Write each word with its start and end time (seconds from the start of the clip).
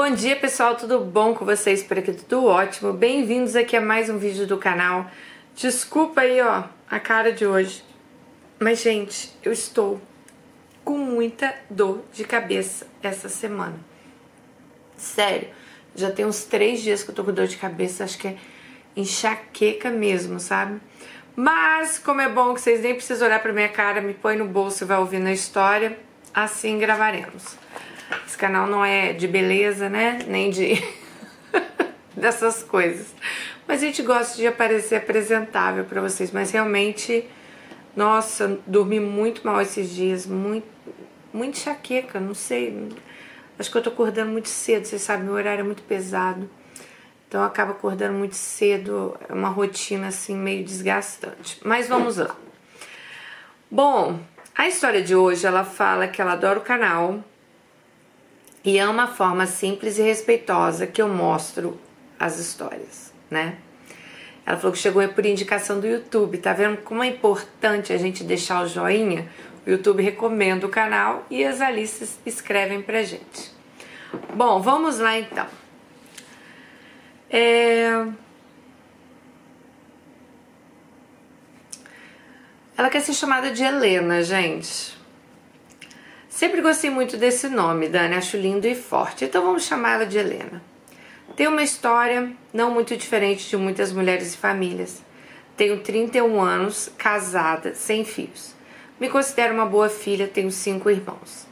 Bom 0.00 0.12
dia 0.12 0.36
pessoal, 0.36 0.76
tudo 0.76 1.00
bom 1.00 1.34
com 1.34 1.44
vocês? 1.44 1.82
Por 1.82 1.98
aqui 1.98 2.12
tudo 2.12 2.46
ótimo. 2.46 2.92
Bem-vindos 2.92 3.56
aqui 3.56 3.76
a 3.76 3.80
mais 3.80 4.08
um 4.08 4.16
vídeo 4.16 4.46
do 4.46 4.56
canal. 4.56 5.10
Desculpa 5.56 6.20
aí, 6.20 6.40
ó, 6.40 6.62
a 6.88 7.00
cara 7.00 7.32
de 7.32 7.44
hoje. 7.44 7.82
Mas, 8.60 8.80
gente, 8.80 9.36
eu 9.42 9.50
estou 9.50 10.00
com 10.84 10.96
muita 10.96 11.52
dor 11.68 12.04
de 12.12 12.22
cabeça 12.22 12.86
essa 13.02 13.28
semana. 13.28 13.74
Sério, 14.96 15.48
já 15.96 16.12
tem 16.12 16.24
uns 16.24 16.44
três 16.44 16.80
dias 16.80 17.02
que 17.02 17.10
eu 17.10 17.14
tô 17.16 17.24
com 17.24 17.32
dor 17.32 17.48
de 17.48 17.56
cabeça, 17.56 18.04
acho 18.04 18.18
que 18.18 18.28
é 18.28 18.36
enxaqueca 18.96 19.90
mesmo, 19.90 20.38
sabe? 20.38 20.80
Mas, 21.34 21.98
como 21.98 22.20
é 22.20 22.28
bom 22.28 22.54
que 22.54 22.60
vocês 22.60 22.82
nem 22.82 22.94
precisam 22.94 23.26
olhar 23.26 23.42
pra 23.42 23.52
minha 23.52 23.68
cara, 23.68 24.00
me 24.00 24.14
põe 24.14 24.36
no 24.36 24.44
bolso 24.44 24.84
e 24.84 24.86
vai 24.86 24.98
ouvir 24.98 25.18
na 25.18 25.32
história, 25.32 25.98
assim 26.32 26.78
gravaremos. 26.78 27.58
Esse 28.26 28.36
canal 28.36 28.66
não 28.66 28.84
é 28.84 29.12
de 29.12 29.26
beleza, 29.26 29.88
né? 29.88 30.18
Nem 30.26 30.50
de 30.50 30.82
dessas 32.16 32.62
coisas. 32.62 33.14
Mas 33.66 33.82
a 33.82 33.86
gente 33.86 34.02
gosta 34.02 34.36
de 34.36 34.46
aparecer 34.46 34.96
apresentável 34.96 35.84
para 35.84 36.00
vocês, 36.00 36.30
mas 36.30 36.50
realmente, 36.50 37.24
nossa, 37.94 38.58
dormi 38.66 38.98
muito 38.98 39.46
mal 39.46 39.60
esses 39.60 39.94
dias, 39.94 40.26
muito 40.26 40.66
muito 41.32 41.58
enxaqueca, 41.58 42.18
não 42.18 42.34
sei. 42.34 42.88
Acho 43.58 43.70
que 43.70 43.78
eu 43.78 43.82
tô 43.82 43.90
acordando 43.90 44.30
muito 44.30 44.48
cedo, 44.48 44.86
vocês 44.86 45.02
sabem, 45.02 45.24
meu 45.24 45.34
horário 45.34 45.60
é 45.60 45.64
muito 45.64 45.82
pesado. 45.82 46.48
Então 47.26 47.42
eu 47.42 47.46
acabo 47.46 47.72
acordando 47.72 48.14
muito 48.14 48.34
cedo, 48.34 49.16
é 49.28 49.32
uma 49.32 49.48
rotina 49.48 50.08
assim 50.08 50.36
meio 50.36 50.64
desgastante. 50.64 51.60
Mas 51.62 51.88
vamos 51.88 52.16
lá. 52.16 52.34
Bom, 53.70 54.18
a 54.56 54.66
história 54.66 55.02
de 55.02 55.14
hoje 55.14 55.46
ela 55.46 55.64
fala 55.64 56.08
que 56.08 56.22
ela 56.22 56.32
adora 56.32 56.58
o 56.58 56.62
canal, 56.62 57.22
e 58.68 58.76
é 58.76 58.86
uma 58.86 59.06
forma 59.06 59.46
simples 59.46 59.96
e 59.96 60.02
respeitosa 60.02 60.86
que 60.86 61.00
eu 61.00 61.08
mostro 61.08 61.80
as 62.20 62.38
histórias, 62.38 63.14
né? 63.30 63.56
Ela 64.44 64.58
falou 64.58 64.72
que 64.72 64.78
chegou 64.78 65.08
por 65.08 65.24
indicação 65.24 65.80
do 65.80 65.86
YouTube. 65.86 66.36
Tá 66.36 66.52
vendo 66.52 66.76
como 66.82 67.02
é 67.02 67.06
importante 67.06 67.94
a 67.94 67.96
gente 67.96 68.22
deixar 68.22 68.62
o 68.62 68.68
joinha? 68.68 69.26
O 69.66 69.70
YouTube 69.70 70.02
recomenda 70.02 70.66
o 70.66 70.68
canal 70.68 71.24
e 71.30 71.42
as 71.46 71.62
alistas 71.62 72.18
escrevem 72.26 72.82
pra 72.82 73.02
gente. 73.02 73.50
Bom, 74.34 74.60
vamos 74.60 74.98
lá 74.98 75.18
então. 75.18 75.46
É... 77.30 78.06
Ela 82.76 82.90
quer 82.90 83.00
ser 83.00 83.14
chamada 83.14 83.50
de 83.50 83.64
Helena, 83.64 84.22
gente. 84.22 84.97
Sempre 86.38 86.60
gostei 86.60 86.88
muito 86.88 87.16
desse 87.16 87.48
nome, 87.48 87.88
Dani, 87.88 88.14
acho 88.14 88.36
lindo 88.36 88.64
e 88.68 88.72
forte, 88.76 89.24
então 89.24 89.42
vamos 89.42 89.64
chamá-la 89.64 90.04
de 90.04 90.18
Helena. 90.18 90.62
Tem 91.34 91.48
uma 91.48 91.64
história 91.64 92.30
não 92.54 92.70
muito 92.70 92.96
diferente 92.96 93.48
de 93.48 93.56
muitas 93.56 93.92
mulheres 93.92 94.34
e 94.34 94.36
famílias. 94.36 95.02
Tenho 95.56 95.80
31 95.80 96.40
anos, 96.40 96.92
casada, 96.96 97.74
sem 97.74 98.04
filhos. 98.04 98.54
Me 99.00 99.08
considero 99.08 99.52
uma 99.52 99.66
boa 99.66 99.88
filha, 99.88 100.28
tenho 100.28 100.52
cinco 100.52 100.88
irmãos. 100.88 101.44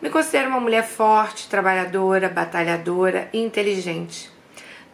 Me 0.00 0.08
considero 0.08 0.48
uma 0.48 0.60
mulher 0.60 0.86
forte, 0.86 1.46
trabalhadora, 1.46 2.30
batalhadora 2.30 3.28
e 3.34 3.42
inteligente. 3.42 4.30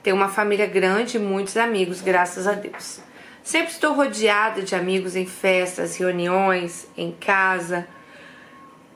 Tenho 0.02 0.16
uma 0.16 0.28
família 0.28 0.66
grande 0.66 1.18
e 1.18 1.20
muitos 1.20 1.56
amigos, 1.56 2.00
graças 2.00 2.48
a 2.48 2.52
Deus. 2.52 2.98
Sempre 3.44 3.70
estou 3.70 3.94
rodeada 3.94 4.60
de 4.62 4.74
amigos 4.74 5.14
em 5.14 5.24
festas, 5.24 5.96
reuniões, 5.96 6.88
em 6.96 7.12
casa, 7.12 7.86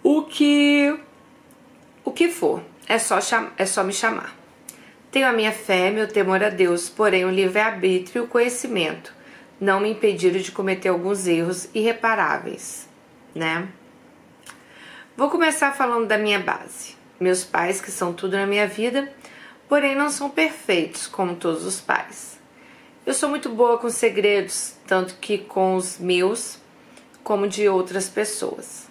o 0.02 0.22
que 0.22 0.98
o 2.04 2.10
que 2.10 2.28
for, 2.28 2.62
é 2.88 2.98
só, 2.98 3.18
é 3.56 3.66
só 3.66 3.84
me 3.84 3.92
chamar. 3.92 4.36
Tenho 5.10 5.28
a 5.28 5.32
minha 5.32 5.52
fé, 5.52 5.90
meu 5.90 6.08
temor 6.08 6.42
a 6.42 6.48
Deus, 6.48 6.88
porém 6.88 7.24
o 7.24 7.30
livre-arbítrio 7.30 8.22
e 8.22 8.24
o 8.24 8.28
conhecimento 8.28 9.12
não 9.60 9.80
me 9.80 9.90
impediram 9.90 10.40
de 10.40 10.50
cometer 10.50 10.88
alguns 10.88 11.26
erros 11.26 11.68
irreparáveis, 11.74 12.88
né? 13.34 13.68
Vou 15.16 15.28
começar 15.28 15.72
falando 15.72 16.06
da 16.06 16.16
minha 16.16 16.38
base. 16.38 16.96
Meus 17.20 17.44
pais, 17.44 17.80
que 17.80 17.90
são 17.90 18.14
tudo 18.14 18.36
na 18.36 18.46
minha 18.46 18.66
vida, 18.66 19.12
porém 19.68 19.94
não 19.94 20.08
são 20.08 20.30
perfeitos 20.30 21.06
como 21.06 21.36
todos 21.36 21.66
os 21.66 21.80
pais. 21.80 22.40
Eu 23.04 23.12
sou 23.12 23.28
muito 23.28 23.50
boa 23.50 23.78
com 23.78 23.90
segredos, 23.90 24.74
tanto 24.86 25.14
que 25.16 25.38
com 25.38 25.74
os 25.74 25.98
meus 25.98 26.58
como 27.22 27.46
de 27.46 27.68
outras 27.68 28.08
pessoas. 28.08 28.89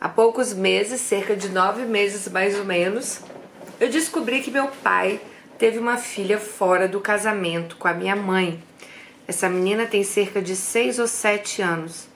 Há 0.00 0.08
poucos 0.08 0.54
meses, 0.54 0.98
cerca 1.02 1.36
de 1.36 1.50
nove 1.50 1.84
meses 1.84 2.26
mais 2.32 2.58
ou 2.58 2.64
menos, 2.64 3.20
eu 3.78 3.90
descobri 3.90 4.40
que 4.40 4.50
meu 4.50 4.68
pai 4.68 5.20
teve 5.58 5.78
uma 5.78 5.98
filha 5.98 6.38
fora 6.38 6.88
do 6.88 7.00
casamento 7.00 7.76
com 7.76 7.86
a 7.86 7.92
minha 7.92 8.16
mãe. 8.16 8.62
Essa 9.28 9.46
menina 9.46 9.84
tem 9.84 10.02
cerca 10.02 10.40
de 10.40 10.56
seis 10.56 10.98
ou 10.98 11.06
sete 11.06 11.60
anos. 11.60 12.08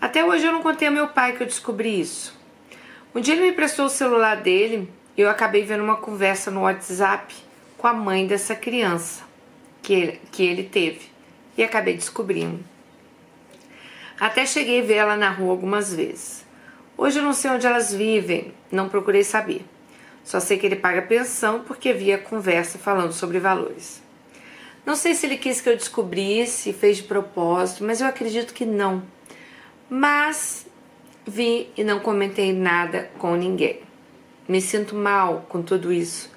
Até 0.00 0.24
hoje 0.24 0.46
eu 0.46 0.52
não 0.52 0.62
contei 0.62 0.88
ao 0.88 0.94
meu 0.94 1.08
pai 1.08 1.36
que 1.36 1.42
eu 1.42 1.46
descobri 1.46 2.00
isso. 2.00 2.34
Um 3.14 3.20
dia 3.20 3.34
ele 3.34 3.42
me 3.42 3.50
emprestou 3.50 3.84
o 3.84 3.90
celular 3.90 4.38
dele 4.38 4.90
e 5.14 5.20
eu 5.20 5.28
acabei 5.28 5.62
vendo 5.62 5.84
uma 5.84 5.96
conversa 5.96 6.50
no 6.50 6.62
WhatsApp 6.62 7.34
com 7.76 7.86
a 7.86 7.92
mãe 7.92 8.26
dessa 8.26 8.54
criança 8.54 9.24
que 9.82 9.92
ele, 9.92 10.20
que 10.32 10.42
ele 10.42 10.62
teve 10.62 11.02
e 11.54 11.62
acabei 11.62 11.92
descobrindo. 11.92 12.64
Até 14.18 14.46
cheguei 14.46 14.80
a 14.80 14.84
ver 14.84 14.94
ela 14.94 15.16
na 15.18 15.28
rua 15.28 15.50
algumas 15.50 15.92
vezes. 15.94 16.39
Hoje 17.02 17.18
eu 17.18 17.22
não 17.22 17.32
sei 17.32 17.50
onde 17.50 17.66
elas 17.66 17.94
vivem, 17.94 18.52
não 18.70 18.90
procurei 18.90 19.24
saber. 19.24 19.64
Só 20.22 20.38
sei 20.38 20.58
que 20.58 20.66
ele 20.66 20.76
paga 20.76 21.00
pensão 21.00 21.60
porque 21.60 21.94
via 21.94 22.18
conversa 22.18 22.78
falando 22.78 23.14
sobre 23.14 23.38
valores. 23.38 24.02
Não 24.84 24.94
sei 24.94 25.14
se 25.14 25.24
ele 25.24 25.38
quis 25.38 25.62
que 25.62 25.70
eu 25.70 25.78
descobrisse, 25.78 26.74
fez 26.74 26.98
de 26.98 27.04
propósito, 27.04 27.84
mas 27.84 28.02
eu 28.02 28.06
acredito 28.06 28.52
que 28.52 28.66
não. 28.66 29.02
Mas 29.88 30.66
vi 31.26 31.70
e 31.74 31.82
não 31.82 32.00
comentei 32.00 32.52
nada 32.52 33.10
com 33.16 33.34
ninguém. 33.34 33.80
Me 34.46 34.60
sinto 34.60 34.94
mal 34.94 35.46
com 35.48 35.62
tudo 35.62 35.90
isso, 35.90 36.30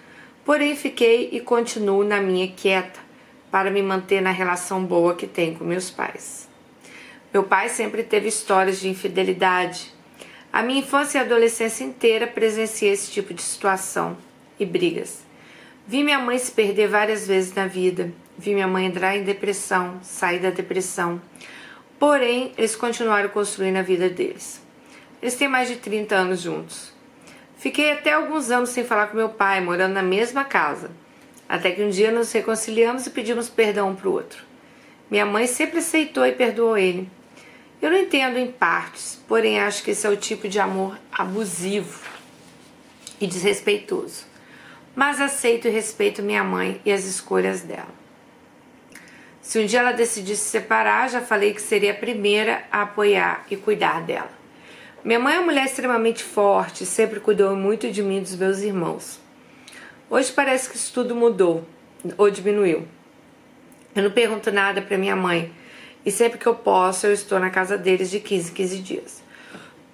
porém 0.45 0.77
fiquei 0.77 1.27
e 1.33 1.41
continuo 1.41 2.05
na 2.05 2.21
minha 2.21 2.49
quieta 2.49 3.01
para 3.51 3.69
me 3.69 3.81
manter 3.81 4.21
na 4.21 4.31
relação 4.31 4.85
boa 4.85 5.13
que 5.13 5.27
tenho 5.27 5.57
com 5.57 5.65
meus 5.65 5.89
pais. 5.89 6.47
Meu 7.33 7.43
pai 7.43 7.67
sempre 7.67 8.01
teve 8.01 8.29
histórias 8.29 8.79
de 8.79 8.87
infidelidade 8.87 9.92
a 10.53 10.61
minha 10.61 10.81
infância 10.81 11.17
e 11.17 11.21
adolescência 11.21 11.83
inteira 11.83 12.27
presenciei 12.27 12.91
esse 12.91 13.09
tipo 13.09 13.33
de 13.33 13.41
situação 13.41 14.15
e 14.59 14.63
brigas. 14.67 15.23
Vi 15.87 16.03
minha 16.03 16.19
mãe 16.19 16.37
se 16.37 16.51
perder 16.51 16.87
várias 16.87 17.25
vezes 17.25 17.55
na 17.55 17.65
vida, 17.65 18.13
vi 18.37 18.53
minha 18.53 18.67
mãe 18.67 18.85
entrar 18.85 19.17
em 19.17 19.23
depressão, 19.23 19.99
sair 20.03 20.37
da 20.37 20.51
depressão. 20.51 21.19
Porém, 21.97 22.53
eles 22.55 22.75
continuaram 22.75 23.29
construindo 23.29 23.77
a 23.77 23.81
vida 23.81 24.07
deles. 24.09 24.61
Eles 25.23 25.35
têm 25.35 25.47
mais 25.47 25.69
de 25.69 25.77
30 25.77 26.13
anos 26.13 26.41
juntos. 26.41 26.93
Fiquei 27.57 27.91
até 27.91 28.13
alguns 28.13 28.51
anos 28.51 28.69
sem 28.69 28.83
falar 28.83 29.07
com 29.07 29.17
meu 29.17 29.29
pai, 29.29 29.59
morando 29.59 29.93
na 29.93 30.03
mesma 30.03 30.43
casa. 30.43 30.91
Até 31.49 31.71
que 31.71 31.83
um 31.83 31.89
dia 31.89 32.11
nos 32.11 32.31
reconciliamos 32.31 33.07
e 33.07 33.09
pedimos 33.09 33.49
perdão 33.49 33.89
um 33.89 33.95
para 33.95 34.07
o 34.07 34.13
outro. 34.13 34.43
Minha 35.09 35.25
mãe 35.25 35.47
sempre 35.47 35.79
aceitou 35.79 36.23
e 36.27 36.31
perdoou 36.31 36.77
ele. 36.77 37.09
Eu 37.83 37.91
não 37.91 37.97
entendo 37.97 38.37
em 38.37 38.49
partes, 38.49 39.21
porém 39.27 39.59
acho 39.59 39.83
que 39.83 39.91
esse 39.91 40.07
é 40.07 40.09
o 40.09 40.15
tipo 40.15 40.47
de 40.47 40.57
amor 40.57 40.97
abusivo 41.11 41.99
e 43.19 43.27
desrespeitoso. 43.27 44.23
Mas 44.95 45.19
aceito 45.19 45.67
e 45.67 45.69
respeito 45.69 46.23
minha 46.23 46.45
mãe 46.45 46.79
e 46.85 46.93
as 46.93 47.03
escolhas 47.03 47.59
dela. 47.59 47.93
Se 49.41 49.59
um 49.59 49.65
dia 49.65 49.81
ela 49.81 49.91
decidir 49.91 50.37
se 50.37 50.49
separar, 50.49 51.09
já 51.09 51.19
falei 51.19 51.53
que 51.53 51.61
seria 51.61 51.91
a 51.91 51.95
primeira 51.95 52.63
a 52.71 52.83
apoiar 52.83 53.45
e 53.51 53.57
cuidar 53.57 54.01
dela. 54.01 54.31
Minha 55.03 55.19
mãe 55.19 55.35
é 55.35 55.39
uma 55.39 55.47
mulher 55.47 55.65
extremamente 55.65 56.23
forte, 56.23 56.85
sempre 56.85 57.19
cuidou 57.19 57.53
muito 57.53 57.91
de 57.91 58.01
mim 58.01 58.19
e 58.19 58.21
dos 58.21 58.37
meus 58.37 58.59
irmãos. 58.59 59.19
Hoje 60.09 60.31
parece 60.31 60.69
que 60.69 60.77
isso 60.77 60.93
tudo 60.93 61.13
mudou 61.13 61.67
ou 62.17 62.31
diminuiu. 62.31 62.87
Eu 63.93 64.03
não 64.03 64.11
pergunto 64.11 64.53
nada 64.53 64.81
para 64.81 64.97
minha 64.97 65.17
mãe 65.17 65.51
e 66.05 66.11
sempre 66.11 66.37
que 66.37 66.47
eu 66.47 66.55
posso, 66.55 67.07
eu 67.07 67.13
estou 67.13 67.39
na 67.39 67.49
casa 67.49 67.77
deles 67.77 68.09
de 68.09 68.19
15 68.19 68.51
15 68.51 68.77
dias. 68.79 69.23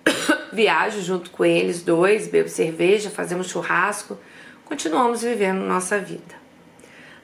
Viajo 0.51 1.01
junto 1.01 1.29
com 1.29 1.45
eles 1.45 1.83
dois, 1.83 2.27
bebo 2.27 2.49
cerveja, 2.49 3.09
fazemos 3.09 3.49
churrasco, 3.49 4.17
continuamos 4.65 5.21
vivendo 5.21 5.59
nossa 5.59 5.99
vida. 5.99 6.39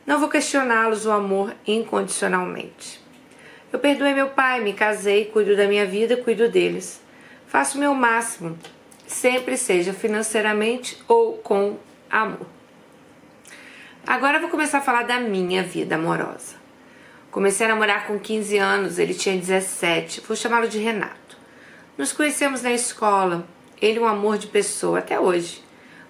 Não 0.05 0.19
vou 0.19 0.29
questioná-los 0.29 1.05
o 1.05 1.11
amor 1.11 1.55
incondicionalmente. 1.65 3.03
Eu 3.73 3.79
perdoei 3.79 4.13
meu 4.13 4.29
pai, 4.29 4.61
me 4.61 4.71
casei, 4.71 5.25
cuido 5.25 5.55
da 5.55 5.67
minha 5.67 5.85
vida, 5.85 6.15
cuido 6.15 6.47
deles. 6.47 7.01
Faço 7.47 7.77
o 7.77 7.79
meu 7.79 7.93
máximo, 7.93 8.57
sempre 9.07 9.57
seja 9.57 9.93
financeiramente 9.93 11.01
ou 11.07 11.33
com 11.39 11.77
amor. 12.09 12.45
Agora 14.05 14.37
eu 14.37 14.41
vou 14.41 14.49
começar 14.49 14.77
a 14.77 14.81
falar 14.81 15.03
da 15.03 15.19
minha 15.19 15.63
vida 15.63 15.95
amorosa. 15.95 16.64
Comecei 17.35 17.65
a 17.65 17.69
namorar 17.69 18.07
com 18.07 18.17
15 18.17 18.57
anos, 18.57 18.97
ele 18.97 19.13
tinha 19.13 19.35
17. 19.35 20.21
Vou 20.25 20.37
chamá-lo 20.37 20.69
de 20.69 20.79
Renato. 20.79 21.37
Nos 21.97 22.13
conhecemos 22.13 22.61
na 22.61 22.71
escola. 22.71 23.45
Ele 23.81 23.99
um 23.99 24.07
amor 24.07 24.37
de 24.37 24.47
pessoa 24.47 24.99
até 24.99 25.19
hoje. 25.19 25.61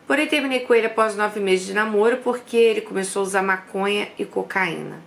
Porém, 0.06 0.28
terminei 0.28 0.60
com 0.60 0.76
ele 0.76 0.86
após 0.86 1.16
nove 1.16 1.40
meses 1.40 1.66
de 1.66 1.74
namoro 1.74 2.18
porque 2.18 2.56
ele 2.56 2.82
começou 2.82 3.22
a 3.22 3.24
usar 3.24 3.42
maconha 3.42 4.08
e 4.20 4.24
cocaína. 4.24 5.02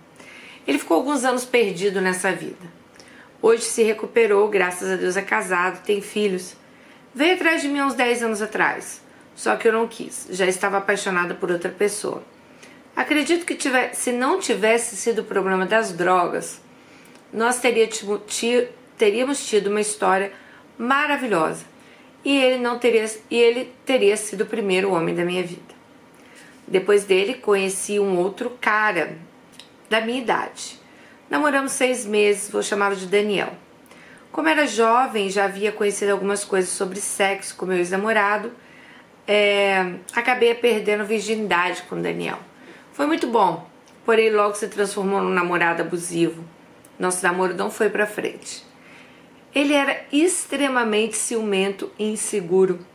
Ele 0.67 0.77
ficou 0.77 0.97
alguns 0.97 1.23
anos 1.23 1.45
perdido 1.45 2.01
nessa 2.01 2.33
vida. 2.33 2.67
Hoje 3.41 3.63
se 3.63 3.81
recuperou, 3.83 4.49
graças 4.49 4.91
a 4.91 4.97
Deus 4.97 5.15
é 5.15 5.21
casado, 5.21 5.85
tem 5.85 6.01
filhos. 6.01 6.53
Veio 7.15 7.35
atrás 7.35 7.61
de 7.61 7.69
mim 7.69 7.79
uns 7.79 7.93
10 7.93 8.23
anos 8.23 8.41
atrás, 8.41 9.01
só 9.33 9.55
que 9.55 9.69
eu 9.69 9.71
não 9.71 9.87
quis, 9.87 10.27
já 10.31 10.45
estava 10.45 10.79
apaixonada 10.79 11.33
por 11.33 11.49
outra 11.49 11.71
pessoa. 11.71 12.21
Acredito 12.99 13.45
que 13.45 13.55
tiver, 13.55 13.93
se 13.93 14.11
não 14.11 14.41
tivesse 14.41 14.97
sido 14.97 15.19
o 15.19 15.23
problema 15.23 15.65
das 15.65 15.93
drogas, 15.93 16.61
nós 17.31 17.61
teríamos 18.97 19.47
tido 19.47 19.67
uma 19.67 19.79
história 19.79 20.33
maravilhosa 20.77 21.63
e 22.25 22.37
ele 22.37 22.57
não 22.57 22.77
teria 22.77 23.09
e 23.31 23.37
ele 23.37 23.73
teria 23.85 24.17
sido 24.17 24.41
o 24.41 24.45
primeiro 24.45 24.91
homem 24.91 25.15
da 25.15 25.23
minha 25.23 25.41
vida. 25.41 25.73
Depois 26.67 27.05
dele 27.05 27.35
conheci 27.35 28.01
um 28.01 28.17
outro 28.17 28.57
cara 28.59 29.17
da 29.89 30.01
minha 30.01 30.19
idade. 30.19 30.77
Namoramos 31.29 31.71
seis 31.71 32.05
meses, 32.05 32.51
vou 32.51 32.61
chamá-lo 32.61 32.97
de 32.97 33.05
Daniel. 33.05 33.53
Como 34.29 34.49
era 34.49 34.67
jovem, 34.67 35.29
já 35.29 35.45
havia 35.45 35.71
conhecido 35.71 36.11
algumas 36.11 36.43
coisas 36.43 36.69
sobre 36.69 36.99
sexo 36.99 37.55
com 37.55 37.65
meu 37.65 37.77
ex-namorado. 37.77 38.51
É, 39.25 39.93
acabei 40.13 40.53
perdendo 40.53 41.05
virgindade 41.05 41.83
com 41.83 42.01
Daniel. 42.01 42.48
Foi 42.99 43.07
muito 43.07 43.27
bom, 43.27 43.65
porém 44.03 44.29
logo 44.29 44.55
se 44.55 44.67
transformou 44.67 45.21
num 45.21 45.29
namorado 45.29 45.81
abusivo. 45.81 46.43
Nosso 46.99 47.23
namoro 47.23 47.53
não 47.53 47.71
foi 47.71 47.89
para 47.89 48.05
frente. 48.05 48.61
Ele 49.55 49.73
era 49.73 50.01
extremamente 50.11 51.15
ciumento 51.15 51.89
e 51.97 52.11
inseguro. 52.11 52.85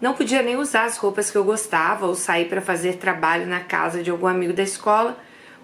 Não 0.00 0.14
podia 0.14 0.42
nem 0.42 0.54
usar 0.54 0.84
as 0.84 0.96
roupas 0.96 1.28
que 1.28 1.36
eu 1.36 1.42
gostava 1.42 2.06
ou 2.06 2.14
sair 2.14 2.48
para 2.48 2.62
fazer 2.62 2.98
trabalho 2.98 3.48
na 3.48 3.58
casa 3.58 4.00
de 4.00 4.12
algum 4.12 4.28
amigo 4.28 4.52
da 4.52 4.62
escola, 4.62 5.18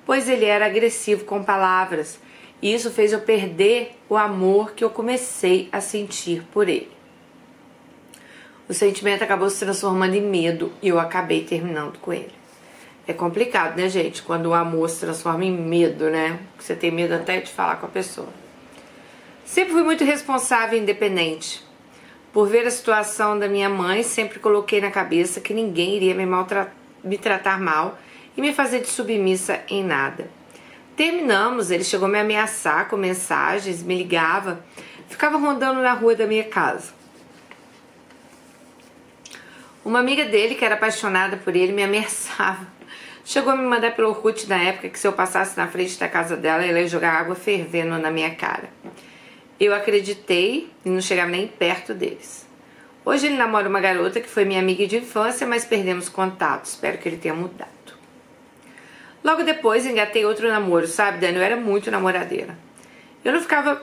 pois 0.04 0.28
ele 0.28 0.44
era 0.44 0.66
agressivo 0.66 1.24
com 1.24 1.44
palavras. 1.44 2.18
E 2.60 2.74
isso 2.74 2.90
fez 2.90 3.12
eu 3.12 3.20
perder 3.20 3.96
o 4.08 4.16
amor 4.16 4.72
que 4.72 4.82
eu 4.82 4.90
comecei 4.90 5.68
a 5.70 5.80
sentir 5.80 6.42
por 6.52 6.68
ele. 6.68 6.90
O 8.68 8.74
sentimento 8.74 9.22
acabou 9.22 9.48
se 9.48 9.60
transformando 9.60 10.16
em 10.16 10.20
medo 10.20 10.72
e 10.82 10.88
eu 10.88 10.98
acabei 10.98 11.44
terminando 11.44 12.00
com 12.00 12.12
ele. 12.12 12.42
É 13.06 13.12
complicado, 13.12 13.76
né, 13.76 13.88
gente? 13.88 14.22
Quando 14.22 14.46
o 14.46 14.54
amor 14.54 14.88
se 14.88 15.00
transforma 15.00 15.44
em 15.44 15.52
medo, 15.52 16.08
né? 16.08 16.38
Você 16.58 16.74
tem 16.74 16.90
medo 16.90 17.14
até 17.14 17.38
de 17.40 17.52
falar 17.52 17.76
com 17.76 17.86
a 17.86 17.90
pessoa. 17.90 18.28
Sempre 19.44 19.74
fui 19.74 19.82
muito 19.82 20.04
responsável 20.04 20.78
e 20.78 20.82
independente. 20.82 21.62
Por 22.32 22.48
ver 22.48 22.66
a 22.66 22.70
situação 22.70 23.38
da 23.38 23.46
minha 23.46 23.68
mãe, 23.68 24.02
sempre 24.02 24.38
coloquei 24.38 24.80
na 24.80 24.90
cabeça 24.90 25.40
que 25.40 25.52
ninguém 25.52 25.96
iria 25.96 26.14
me, 26.14 26.24
me 27.04 27.18
tratar 27.18 27.60
mal 27.60 27.98
e 28.36 28.40
me 28.40 28.54
fazer 28.54 28.80
de 28.80 28.88
submissa 28.88 29.60
em 29.68 29.84
nada. 29.84 30.30
Terminamos, 30.96 31.70
ele 31.70 31.84
chegou 31.84 32.06
a 32.06 32.10
me 32.10 32.18
ameaçar 32.18 32.88
com 32.88 32.96
mensagens, 32.96 33.82
me 33.82 33.96
ligava, 33.96 34.64
ficava 35.08 35.36
rondando 35.36 35.82
na 35.82 35.92
rua 35.92 36.14
da 36.14 36.26
minha 36.26 36.44
casa. 36.44 36.92
Uma 39.84 39.98
amiga 39.98 40.24
dele, 40.24 40.54
que 40.54 40.64
era 40.64 40.76
apaixonada 40.76 41.36
por 41.36 41.54
ele, 41.54 41.72
me 41.72 41.82
ameaçava. 41.84 42.66
Chegou 43.24 43.52
a 43.52 43.56
me 43.56 43.62
mandar 43.62 43.96
pelo 43.96 44.10
Orkut 44.10 44.46
na 44.46 44.62
época 44.62 44.90
que 44.90 44.98
se 44.98 45.06
eu 45.06 45.12
passasse 45.12 45.56
na 45.56 45.66
frente 45.66 45.98
da 45.98 46.06
casa 46.08 46.36
dela, 46.36 46.62
ela 46.62 46.80
ia 46.80 46.86
jogar 46.86 47.14
água 47.14 47.34
fervendo 47.34 47.98
na 47.98 48.10
minha 48.10 48.34
cara. 48.34 48.68
Eu 49.58 49.74
acreditei 49.74 50.70
e 50.84 50.90
não 50.90 51.00
chegava 51.00 51.30
nem 51.30 51.48
perto 51.48 51.94
deles. 51.94 52.46
Hoje 53.02 53.26
ele 53.26 53.36
namora 53.36 53.66
uma 53.66 53.80
garota 53.80 54.20
que 54.20 54.28
foi 54.28 54.44
minha 54.44 54.60
amiga 54.60 54.86
de 54.86 54.98
infância, 54.98 55.46
mas 55.46 55.64
perdemos 55.64 56.08
contato. 56.08 56.66
Espero 56.66 56.98
que 56.98 57.08
ele 57.08 57.16
tenha 57.16 57.34
mudado. 57.34 57.70
Logo 59.24 59.42
depois 59.42 59.86
engatei 59.86 60.26
outro 60.26 60.46
namoro, 60.48 60.86
sabe, 60.86 61.18
Dani? 61.18 61.36
Eu 61.36 61.42
era 61.42 61.56
muito 61.56 61.90
namoradeira. 61.90 62.58
Eu 63.24 63.32
não 63.32 63.40
ficava 63.40 63.80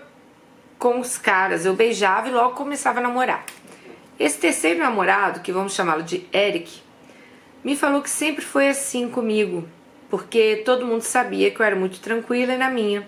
com 0.78 1.00
os 1.00 1.18
caras, 1.18 1.66
eu 1.66 1.74
beijava 1.74 2.28
e 2.28 2.32
logo 2.32 2.56
começava 2.56 3.00
a 3.00 3.04
namorar. 3.04 3.44
Esse 4.20 4.38
terceiro 4.38 4.80
namorado, 4.80 5.40
que 5.40 5.52
vamos 5.52 5.74
chamá-lo 5.74 6.04
de 6.04 6.28
Eric, 6.32 6.84
me 7.64 7.76
falou 7.76 8.02
que 8.02 8.10
sempre 8.10 8.44
foi 8.44 8.68
assim 8.68 9.10
comigo, 9.10 9.68
porque 10.10 10.62
todo 10.66 10.86
mundo 10.86 11.02
sabia 11.02 11.52
que 11.52 11.62
eu 11.62 11.66
era 11.66 11.76
muito 11.76 12.00
tranquila 12.00 12.54
e 12.54 12.58
na 12.58 12.70
minha. 12.70 13.08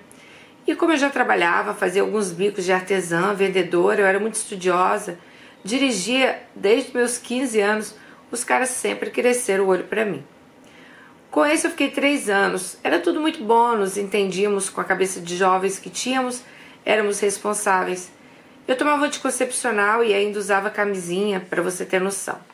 E 0.65 0.75
como 0.75 0.93
eu 0.93 0.97
já 0.97 1.09
trabalhava, 1.09 1.73
fazia 1.73 2.01
alguns 2.01 2.31
bicos 2.31 2.63
de 2.63 2.71
artesã, 2.71 3.33
vendedora, 3.33 4.01
eu 4.01 4.05
era 4.05 4.19
muito 4.19 4.35
estudiosa, 4.35 5.17
dirigia 5.63 6.41
desde 6.55 6.95
meus 6.95 7.17
15 7.17 7.59
anos, 7.59 7.95
os 8.31 8.43
caras 8.43 8.69
sempre 8.69 9.09
cresceram 9.09 9.65
o 9.65 9.67
olho 9.67 9.83
para 9.83 10.05
mim. 10.05 10.23
Com 11.29 11.45
isso 11.45 11.65
eu 11.65 11.71
fiquei 11.71 11.89
três 11.89 12.29
anos. 12.29 12.77
Era 12.83 12.99
tudo 12.99 13.19
muito 13.19 13.43
bom, 13.43 13.75
nos 13.75 13.97
entendíamos 13.97 14.69
com 14.69 14.79
a 14.79 14.83
cabeça 14.83 15.19
de 15.19 15.35
jovens 15.35 15.79
que 15.79 15.89
tínhamos, 15.89 16.43
éramos 16.85 17.19
responsáveis. 17.19 18.11
Eu 18.67 18.77
tomava 18.77 19.05
anticoncepcional 19.05 20.03
e 20.03 20.13
ainda 20.13 20.37
usava 20.37 20.69
camisinha, 20.69 21.39
para 21.49 21.61
você 21.61 21.85
ter 21.85 21.99
noção. 21.99 22.52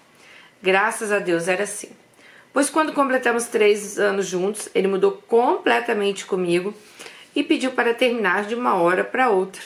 Graças 0.62 1.12
a 1.12 1.20
Deus 1.20 1.48
era 1.48 1.64
assim. 1.64 1.90
Pois 2.52 2.70
quando 2.70 2.94
completamos 2.94 3.46
três 3.46 3.98
anos 3.98 4.26
juntos, 4.26 4.68
ele 4.76 4.88
mudou 4.88 5.14
completamente 5.28 6.26
comigo 6.26 6.74
e 7.36 7.44
pediu 7.44 7.72
para 7.72 7.94
terminar 7.94 8.46
de 8.46 8.56
uma 8.56 8.76
hora 8.76 9.04
para 9.04 9.30
outra. 9.30 9.62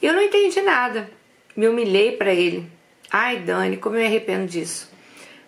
Eu 0.00 0.12
não 0.12 0.22
entendi 0.22 0.60
nada. 0.60 1.10
Me 1.54 1.68
humilhei 1.68 2.12
para 2.12 2.32
ele. 2.32 2.66
Ai, 3.10 3.38
Dani, 3.38 3.76
como 3.76 3.96
eu 3.96 4.00
me 4.00 4.06
arrependo 4.06 4.46
disso. 4.46 4.90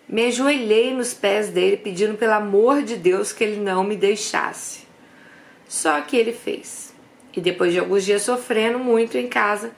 Me 0.07 0.25
ajoelhei 0.25 0.93
nos 0.93 1.13
pés 1.13 1.49
dele, 1.49 1.77
pedindo 1.77 2.17
pelo 2.17 2.33
amor 2.33 2.81
de 2.83 2.95
Deus 2.95 3.31
que 3.31 3.43
ele 3.43 3.61
não 3.61 3.83
me 3.83 3.95
deixasse. 3.95 4.81
Só 5.67 6.01
que 6.01 6.17
ele 6.17 6.33
fez. 6.33 6.93
E 7.35 7.39
depois 7.39 7.71
de 7.71 7.79
alguns 7.79 8.03
dias 8.03 8.21
sofrendo 8.21 8.77
muito 8.77 9.17
em 9.17 9.27
casa, 9.27 9.71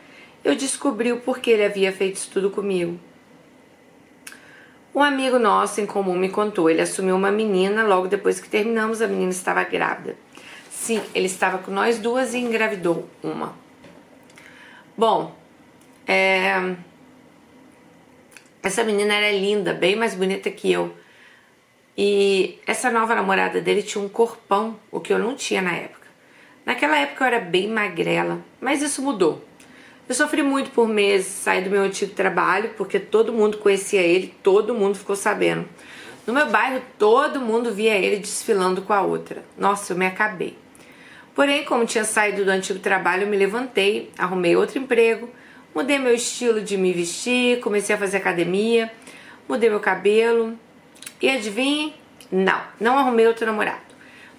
eu 0.44 0.56
descobri 0.56 1.12
o 1.12 1.20
porquê 1.20 1.52
ele 1.52 1.66
havia 1.66 1.92
feito 1.92 2.16
isso 2.16 2.32
tudo 2.34 2.50
comigo. 2.50 3.00
Um 4.96 5.02
amigo 5.02 5.40
nosso 5.40 5.82
em 5.82 5.88
comum 5.88 6.16
me 6.16 6.30
contou, 6.30 6.70
ele 6.70 6.82
assumiu 6.82 7.16
uma 7.16 7.32
menina 7.32 7.84
logo 7.84 8.08
depois 8.08 8.40
que 8.40 8.48
terminamos, 8.48 9.02
a 9.02 9.08
menina 9.08 9.32
estava 9.32 9.64
grávida. 9.64 10.16
Sim, 10.70 11.02
ele 11.16 11.26
estava 11.26 11.58
com 11.58 11.72
nós 11.72 11.98
duas 11.98 12.36
e 12.36 12.38
engravidou 12.38 13.10
uma. 13.24 13.56
Bom, 14.96 15.36
é... 16.06 16.76
essa 18.62 18.84
menina 18.84 19.16
era 19.16 19.32
linda, 19.32 19.74
bem 19.74 19.96
mais 19.96 20.14
bonita 20.14 20.52
que 20.52 20.72
eu. 20.72 20.94
E 21.98 22.60
essa 22.68 22.92
nova 22.92 23.16
namorada 23.16 23.62
dele 23.62 23.82
tinha 23.82 24.04
um 24.04 24.10
corpão, 24.10 24.80
o 24.92 25.00
que 25.00 25.12
eu 25.12 25.18
não 25.18 25.36
tinha 25.36 25.62
na 25.62 25.74
época. 25.74 26.08
Naquela 26.64 26.98
época 27.00 27.24
eu 27.24 27.28
era 27.28 27.40
bem 27.40 27.68
magrela, 27.68 28.42
mas 28.62 28.84
isso 28.84 29.02
mudou. 29.02 29.44
Eu 30.08 30.14
sofri 30.16 30.44
muito 30.44 30.72
por 30.72 30.88
meses, 30.88 31.28
saí 31.28 31.64
do 31.64 31.70
meu 31.70 31.82
antigo 31.82 32.14
trabalho, 32.14 32.72
porque 32.76 33.00
todo 33.00 33.32
mundo 33.32 33.58
conhecia 33.58 34.02
ele, 34.02 34.36
todo 34.44 34.74
mundo 34.74 34.96
ficou 34.96 35.16
sabendo. 35.16 35.66
No 36.28 36.34
meu 36.34 36.50
bairro, 36.50 36.82
todo 37.00 37.40
mundo 37.40 37.74
via 37.74 37.96
ele 37.96 38.18
desfilando 38.18 38.82
com 38.82 38.92
a 38.92 39.02
outra. 39.02 39.44
Nossa, 39.58 39.94
eu 39.94 39.98
me 39.98 40.06
acabei. 40.06 40.58
Porém, 41.34 41.64
como 41.64 41.86
tinha 41.86 42.04
saído 42.04 42.44
do 42.46 42.52
antigo 42.52 42.80
trabalho, 42.80 43.24
eu 43.24 43.28
me 43.28 43.38
levantei, 43.38 44.12
arrumei 44.18 44.56
outro 44.56 44.78
emprego, 44.78 45.30
mudei 45.74 45.98
meu 45.98 46.14
estilo 46.14 46.62
de 46.62 46.78
me 46.78 46.92
vestir, 46.94 47.60
comecei 47.62 47.96
a 47.96 47.98
fazer 47.98 48.18
academia, 48.18 48.92
mudei 49.48 49.70
meu 49.70 49.80
cabelo. 49.80 50.58
E 51.22 51.30
adivinhe? 51.30 51.96
Não, 52.32 52.62
não 52.80 52.98
arrumei 52.98 53.26
outro 53.26 53.46
namorado, 53.46 53.82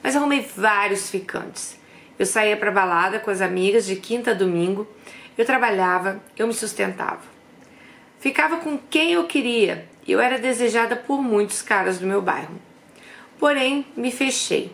mas 0.03 0.15
arrumei 0.15 0.47
vários 0.57 1.11
ficantes. 1.11 1.79
Eu 2.19 2.27
saía 2.27 2.57
para 2.57 2.71
balada 2.71 3.19
com 3.19 3.31
as 3.31 3.41
amigas 3.41 3.87
de 3.87 3.97
quinta 3.97 4.31
a 4.31 4.35
domingo, 4.35 4.87
eu 5.37 5.45
trabalhava, 5.45 6.21
eu 6.37 6.47
me 6.47 6.55
sustentava. 6.55 7.23
Ficava 8.21 8.59
com 8.59 8.79
quem 8.79 9.13
eu 9.13 9.27
queria 9.27 9.87
e 10.07 10.13
eu 10.13 10.21
era 10.21 10.39
desejada 10.39 10.97
por 10.97 11.23
muitos 11.23 11.63
caras 11.63 11.99
do 11.99 12.07
meu 12.07 12.23
bairro. 12.23 12.61
Porém, 13.39 13.87
me 13.97 14.11
fechei 14.11 14.73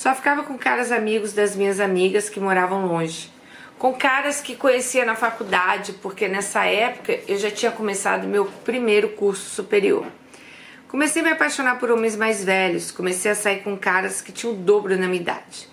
só 0.00 0.14
ficava 0.14 0.44
com 0.44 0.56
caras 0.56 0.90
amigos 0.90 1.34
das 1.34 1.54
minhas 1.54 1.78
amigas 1.78 2.30
que 2.30 2.40
moravam 2.40 2.86
longe. 2.86 3.30
Com 3.78 3.92
caras 3.92 4.40
que 4.40 4.56
conhecia 4.56 5.04
na 5.04 5.14
faculdade, 5.14 5.92
porque 6.00 6.26
nessa 6.26 6.64
época 6.64 7.20
eu 7.28 7.36
já 7.36 7.50
tinha 7.50 7.70
começado 7.70 8.26
meu 8.26 8.46
primeiro 8.46 9.10
curso 9.10 9.50
superior. 9.50 10.06
Comecei 10.88 11.20
a 11.20 11.24
me 11.26 11.32
apaixonar 11.32 11.78
por 11.78 11.90
homens 11.90 12.16
mais 12.16 12.42
velhos, 12.42 12.90
comecei 12.90 13.30
a 13.30 13.34
sair 13.34 13.62
com 13.62 13.76
caras 13.76 14.22
que 14.22 14.32
tinham 14.32 14.54
o 14.54 14.56
dobro 14.56 14.98
na 14.98 15.06
minha 15.06 15.20
idade. 15.20 15.68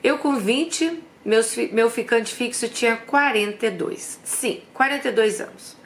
Eu 0.00 0.18
com 0.18 0.36
20, 0.36 1.02
meus, 1.26 1.56
meu 1.72 1.90
ficante 1.90 2.34
fixo 2.34 2.68
tinha 2.68 2.96
42. 2.96 4.20
Sim, 4.24 4.62
42 4.72 5.40
anos. 5.40 5.76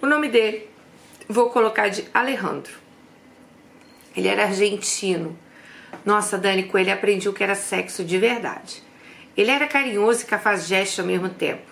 O 0.00 0.06
nome 0.06 0.28
dele 0.28 0.68
vou 1.28 1.50
colocar 1.50 1.88
de 1.88 2.04
Alejandro. 2.14 2.72
Ele 4.14 4.28
era 4.28 4.44
argentino 4.44 5.36
nossa, 6.04 6.36
Dani, 6.36 6.64
com 6.64 6.78
ele 6.78 6.90
aprendi 6.90 7.28
o 7.28 7.32
que 7.32 7.44
era 7.44 7.54
sexo 7.54 8.02
de 8.02 8.18
verdade. 8.18 8.82
Ele 9.36 9.50
era 9.50 9.68
carinhoso 9.68 10.22
e 10.22 10.26
cafajeste 10.26 11.00
ao 11.00 11.06
mesmo 11.06 11.28
tempo. 11.28 11.70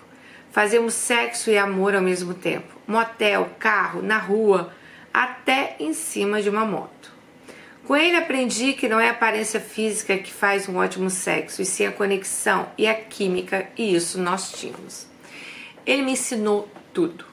Fazíamos 0.51 0.93
sexo 0.93 1.49
e 1.49 1.57
amor 1.57 1.95
ao 1.95 2.01
mesmo 2.01 2.33
tempo. 2.33 2.79
Motel, 2.87 3.49
carro, 3.59 4.01
na 4.01 4.17
rua. 4.17 4.73
até 5.13 5.75
em 5.77 5.93
cima 5.93 6.41
de 6.41 6.49
uma 6.49 6.63
moto. 6.63 7.11
Com 7.91 7.97
ele 7.97 8.15
aprendi 8.15 8.71
que 8.71 8.87
não 8.87 9.01
é 9.01 9.09
a 9.09 9.11
aparência 9.11 9.59
física 9.59 10.17
que 10.17 10.31
faz 10.31 10.69
um 10.69 10.77
ótimo 10.77 11.09
sexo, 11.09 11.61
e 11.61 11.65
sim 11.65 11.85
a 11.85 11.91
conexão 11.91 12.71
e 12.77 12.87
a 12.87 12.95
química, 12.95 13.67
e 13.77 13.93
isso 13.93 14.17
nós 14.17 14.53
tínhamos. 14.53 15.07
Ele 15.85 16.01
me 16.01 16.13
ensinou 16.13 16.69
tudo. 16.93 17.25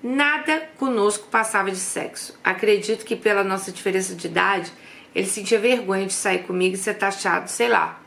Nada 0.00 0.68
conosco 0.78 1.26
passava 1.26 1.68
de 1.68 1.78
sexo. 1.78 2.38
Acredito 2.44 3.04
que 3.04 3.16
pela 3.16 3.42
nossa 3.42 3.72
diferença 3.72 4.14
de 4.14 4.28
idade, 4.28 4.72
ele 5.12 5.26
sentia 5.26 5.58
vergonha 5.58 6.06
de 6.06 6.12
sair 6.12 6.44
comigo 6.44 6.76
e 6.76 6.78
ser 6.78 6.94
taxado, 6.94 7.50
sei 7.50 7.66
lá, 7.66 8.00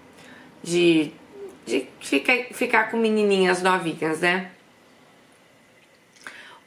de, 0.64 1.12
de 1.66 1.90
ficar, 2.00 2.38
ficar 2.54 2.90
com 2.90 2.96
menininhas 2.96 3.62
novinhas, 3.62 4.22
né? 4.22 4.50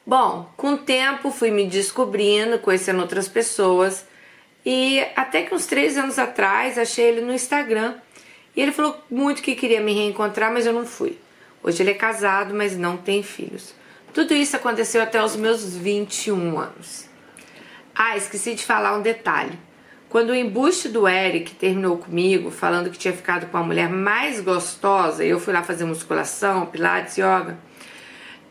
Bom, 0.06 0.52
com 0.54 0.74
o 0.74 0.76
tempo 0.76 1.30
fui 1.30 1.50
me 1.50 1.66
descobrindo, 1.66 2.58
conhecendo 2.58 3.00
outras 3.00 3.26
pessoas 3.26 4.06
e 4.70 5.00
até 5.16 5.44
que 5.44 5.54
uns 5.54 5.64
três 5.64 5.96
anos 5.96 6.18
atrás 6.18 6.76
achei 6.76 7.06
ele 7.06 7.22
no 7.22 7.32
Instagram 7.32 7.94
e 8.54 8.60
ele 8.60 8.70
falou 8.70 9.02
muito 9.10 9.40
que 9.40 9.54
queria 9.54 9.80
me 9.80 9.94
reencontrar, 9.94 10.52
mas 10.52 10.66
eu 10.66 10.75
não 10.75 10.84
fui. 10.84 11.18
Hoje 11.62 11.82
ele 11.82 11.92
é 11.92 11.94
casado, 11.94 12.52
mas 12.52 12.76
não 12.76 12.98
tem 12.98 13.22
filhos. 13.22 13.75
Tudo 14.12 14.34
isso 14.34 14.56
aconteceu 14.56 15.00
até 15.00 15.25
os 15.25 15.37
meus 15.37 15.75
21 15.75 16.58
anos. 16.58 17.08
Ah, 17.94 18.14
esqueci 18.18 18.54
de 18.54 18.62
falar 18.62 18.94
um 18.94 19.00
detalhe. 19.00 19.58
Quando 20.10 20.30
o 20.30 20.34
embuste 20.34 20.90
do 20.90 21.08
Eric 21.08 21.54
terminou 21.54 21.96
comigo, 21.96 22.50
falando 22.50 22.90
que 22.90 22.98
tinha 22.98 23.14
ficado 23.14 23.46
com 23.46 23.56
a 23.56 23.62
mulher 23.62 23.88
mais 23.88 24.38
gostosa, 24.38 25.25
e 25.25 25.30
eu 25.30 25.40
fui 25.40 25.54
lá 25.54 25.62
fazer 25.62 25.87
musculação, 25.87 26.66
pilates, 26.66 27.16
yoga, 27.16 27.58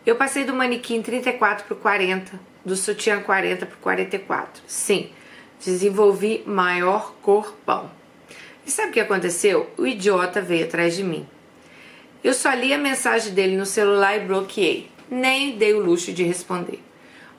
eu 0.03 0.15
passei 0.15 0.45
do 0.45 0.53
manequim 0.55 0.99
34 0.99 1.67
para 1.67 1.75
40, 1.75 2.39
do 2.65 2.75
sutiã 2.75 3.21
40 3.21 3.67
para 3.67 3.77
44. 3.77 4.63
Sim, 4.65 5.11
desenvolvi 5.63 6.43
maior 6.45 7.13
corpão. 7.21 7.89
E 8.65 8.71
sabe 8.71 8.89
o 8.89 8.93
que 8.93 8.99
aconteceu? 8.99 9.69
O 9.77 9.87
idiota 9.87 10.41
veio 10.41 10.65
atrás 10.65 10.95
de 10.95 11.03
mim. 11.03 11.27
Eu 12.23 12.33
só 12.33 12.53
li 12.53 12.73
a 12.73 12.77
mensagem 12.77 13.33
dele 13.33 13.55
no 13.55 13.65
celular 13.65 14.17
e 14.17 14.25
bloqueei. 14.25 14.89
Nem 15.09 15.57
dei 15.57 15.73
o 15.73 15.79
luxo 15.79 16.11
de 16.11 16.23
responder. 16.23 16.81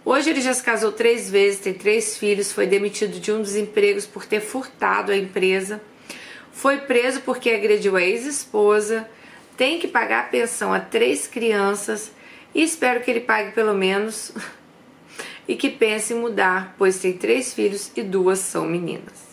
Hoje 0.05 0.31
ele 0.31 0.41
já 0.41 0.55
se 0.55 0.63
casou 0.63 0.91
três 0.91 1.31
vezes, 1.31 1.61
tem 1.61 1.75
três 1.75 2.17
filhos, 2.17 2.51
foi 2.51 2.67
demitido 2.67 3.21
de 3.21 3.31
um 3.31 3.43
dos 3.43 3.57
empregos 3.57 4.07
por 4.07 4.25
ter 4.25 4.41
furtado 4.41 5.13
a 5.13 5.17
empresa, 5.17 5.83
foi 6.51 6.79
preso 6.79 7.21
porque 7.21 7.51
agrediu 7.51 7.95
a 7.95 8.03
ex-esposa, 8.03 9.07
tem 9.55 9.79
que 9.79 9.87
pagar 9.87 10.21
a 10.21 10.29
pensão 10.29 10.73
a 10.73 10.81
três 10.81 11.27
crianças 11.27 12.11
e 12.55 12.63
espero 12.63 13.01
que 13.01 13.11
ele 13.11 13.21
pague 13.21 13.53
pelo 13.53 13.75
menos 13.75 14.33
e 15.49 15.57
que 15.57 15.71
pense 15.71 16.13
em 16.13 16.17
mudar, 16.17 16.75
pois 16.77 16.99
tem 16.99 17.15
três 17.15 17.55
filhos 17.55 17.91
e 17.97 18.03
duas 18.03 18.39
são 18.39 18.67
meninas. 18.67 19.27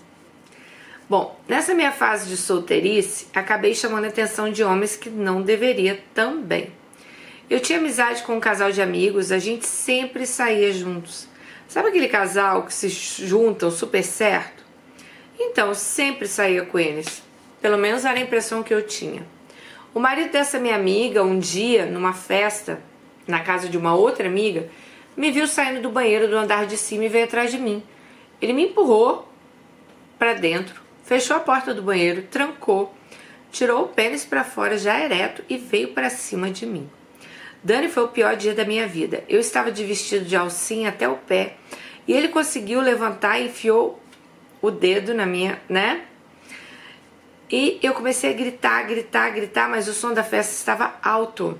Bom, 1.07 1.39
nessa 1.47 1.75
minha 1.75 1.91
fase 1.91 2.27
de 2.27 2.37
solteirice, 2.37 3.27
acabei 3.33 3.75
chamando 3.75 4.05
a 4.05 4.07
atenção 4.07 4.49
de 4.49 4.63
homens 4.63 4.95
que 4.95 5.09
não 5.09 5.41
deveria 5.41 6.01
também. 6.15 6.71
Eu 7.47 7.59
tinha 7.59 7.77
amizade 7.77 8.23
com 8.23 8.37
um 8.37 8.39
casal 8.39 8.71
de 8.71 8.81
amigos, 8.81 9.31
a 9.31 9.37
gente 9.37 9.67
sempre 9.67 10.25
saía 10.25 10.71
juntos. 10.71 11.27
Sabe 11.67 11.89
aquele 11.89 12.07
casal 12.07 12.63
que 12.63 12.73
se 12.73 12.89
juntam 12.89 13.69
super 13.69 14.03
certo? 14.03 14.63
Então, 15.37 15.67
eu 15.67 15.75
sempre 15.75 16.27
saía 16.27 16.63
com 16.65 16.79
eles. 16.79 17.21
Pelo 17.61 17.77
menos 17.77 18.05
era 18.05 18.17
a 18.17 18.21
impressão 18.21 18.63
que 18.63 18.73
eu 18.73 18.81
tinha. 18.81 19.27
O 19.93 19.99
marido 19.99 20.31
dessa 20.31 20.59
minha 20.59 20.75
amiga, 20.75 21.23
um 21.23 21.37
dia, 21.37 21.85
numa 21.85 22.13
festa, 22.13 22.79
na 23.27 23.41
casa 23.41 23.69
de 23.69 23.77
uma 23.77 23.93
outra 23.95 24.27
amiga, 24.27 24.69
me 25.15 25.31
viu 25.31 25.47
saindo 25.47 25.81
do 25.81 25.89
banheiro 25.89 26.27
do 26.27 26.37
andar 26.37 26.65
de 26.65 26.77
cima 26.77 27.05
e 27.05 27.09
veio 27.09 27.25
atrás 27.25 27.51
de 27.51 27.57
mim. 27.57 27.83
Ele 28.41 28.53
me 28.53 28.65
empurrou 28.65 29.27
para 30.19 30.33
dentro, 30.33 30.81
fechou 31.03 31.37
a 31.37 31.39
porta 31.39 31.73
do 31.73 31.81
banheiro, 31.81 32.23
trancou, 32.23 32.93
tirou 33.51 33.83
o 33.83 33.87
pênis 33.87 34.25
para 34.25 34.43
fora 34.43 34.77
já 34.77 34.99
ereto 34.99 35.43
e 35.49 35.57
veio 35.57 35.89
para 35.89 36.09
cima 36.09 36.49
de 36.49 36.65
mim. 36.65 36.89
Dani 37.63 37.89
foi 37.89 38.03
o 38.03 38.09
pior 38.09 38.35
dia 38.35 38.53
da 38.53 38.63
minha 38.63 38.87
vida. 38.87 39.23
Eu 39.27 39.39
estava 39.39 39.71
de 39.71 39.83
vestido 39.83 40.25
de 40.25 40.35
alcinha 40.35 40.89
até 40.89 41.07
o 41.07 41.15
pé 41.15 41.55
e 42.07 42.13
ele 42.13 42.27
conseguiu 42.27 42.79
levantar 42.81 43.39
e 43.39 43.47
enfiou 43.47 43.99
o 44.61 44.69
dedo 44.69 45.13
na 45.13 45.25
minha, 45.25 45.59
né? 45.67 46.03
E 47.49 47.79
eu 47.81 47.93
comecei 47.93 48.31
a 48.31 48.33
gritar, 48.33 48.83
gritar, 48.83 49.29
gritar, 49.31 49.69
mas 49.69 49.87
o 49.87 49.93
som 49.93 50.13
da 50.13 50.23
festa 50.23 50.53
estava 50.53 50.95
alto. 51.01 51.59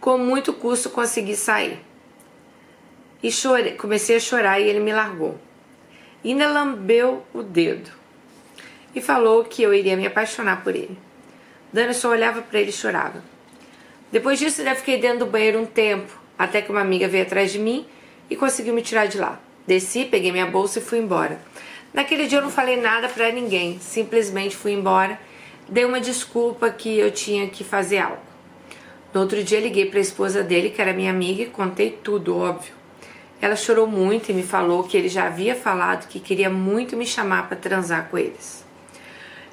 Com 0.00 0.18
muito 0.18 0.52
custo 0.52 0.90
consegui 0.90 1.36
sair. 1.36 1.80
E 3.22 3.30
comecei 3.76 4.16
a 4.16 4.20
chorar 4.20 4.60
e 4.60 4.68
ele 4.68 4.80
me 4.80 4.92
largou. 4.92 5.38
Ainda 6.24 6.48
lambeu 6.48 7.24
o 7.32 7.42
dedo 7.42 7.90
e 8.94 9.00
falou 9.00 9.44
que 9.44 9.62
eu 9.62 9.74
iria 9.74 9.96
me 9.96 10.06
apaixonar 10.06 10.62
por 10.62 10.74
ele. 10.74 10.98
Dani 11.72 11.94
só 11.94 12.10
olhava 12.10 12.42
para 12.42 12.60
ele 12.60 12.70
e 12.70 12.72
chorava. 12.72 13.22
Depois 14.10 14.38
disso, 14.38 14.62
já 14.62 14.74
fiquei 14.74 14.98
dentro 14.98 15.20
do 15.20 15.26
banheiro 15.26 15.60
um 15.60 15.66
tempo, 15.66 16.18
até 16.38 16.62
que 16.62 16.70
uma 16.70 16.80
amiga 16.80 17.06
veio 17.06 17.24
atrás 17.24 17.52
de 17.52 17.58
mim 17.58 17.86
e 18.30 18.36
conseguiu 18.36 18.72
me 18.72 18.82
tirar 18.82 19.06
de 19.06 19.18
lá. 19.18 19.38
Desci, 19.66 20.06
peguei 20.06 20.32
minha 20.32 20.46
bolsa 20.46 20.78
e 20.78 20.82
fui 20.82 20.98
embora. 20.98 21.38
Naquele 21.92 22.26
dia 22.26 22.38
eu 22.38 22.42
não 22.42 22.50
falei 22.50 22.80
nada 22.80 23.08
para 23.08 23.30
ninguém, 23.30 23.78
simplesmente 23.80 24.56
fui 24.56 24.72
embora, 24.72 25.20
dei 25.68 25.84
uma 25.84 26.00
desculpa 26.00 26.70
que 26.70 26.98
eu 26.98 27.10
tinha 27.10 27.48
que 27.48 27.64
fazer 27.64 27.98
algo. 27.98 28.27
No 29.12 29.20
outro 29.20 29.42
dia 29.42 29.60
liguei 29.60 29.86
para 29.86 29.98
a 29.98 30.02
esposa 30.02 30.42
dele, 30.42 30.70
que 30.70 30.80
era 30.82 30.92
minha 30.92 31.10
amiga, 31.10 31.42
e 31.42 31.46
contei 31.46 31.90
tudo, 31.90 32.36
óbvio. 32.36 32.74
Ela 33.40 33.56
chorou 33.56 33.86
muito 33.86 34.30
e 34.30 34.34
me 34.34 34.42
falou 34.42 34.82
que 34.82 34.96
ele 34.96 35.08
já 35.08 35.26
havia 35.26 35.54
falado 35.54 36.08
que 36.08 36.18
queria 36.18 36.50
muito 36.50 36.96
me 36.96 37.06
chamar 37.06 37.48
para 37.48 37.56
transar 37.56 38.08
com 38.08 38.18
eles. 38.18 38.64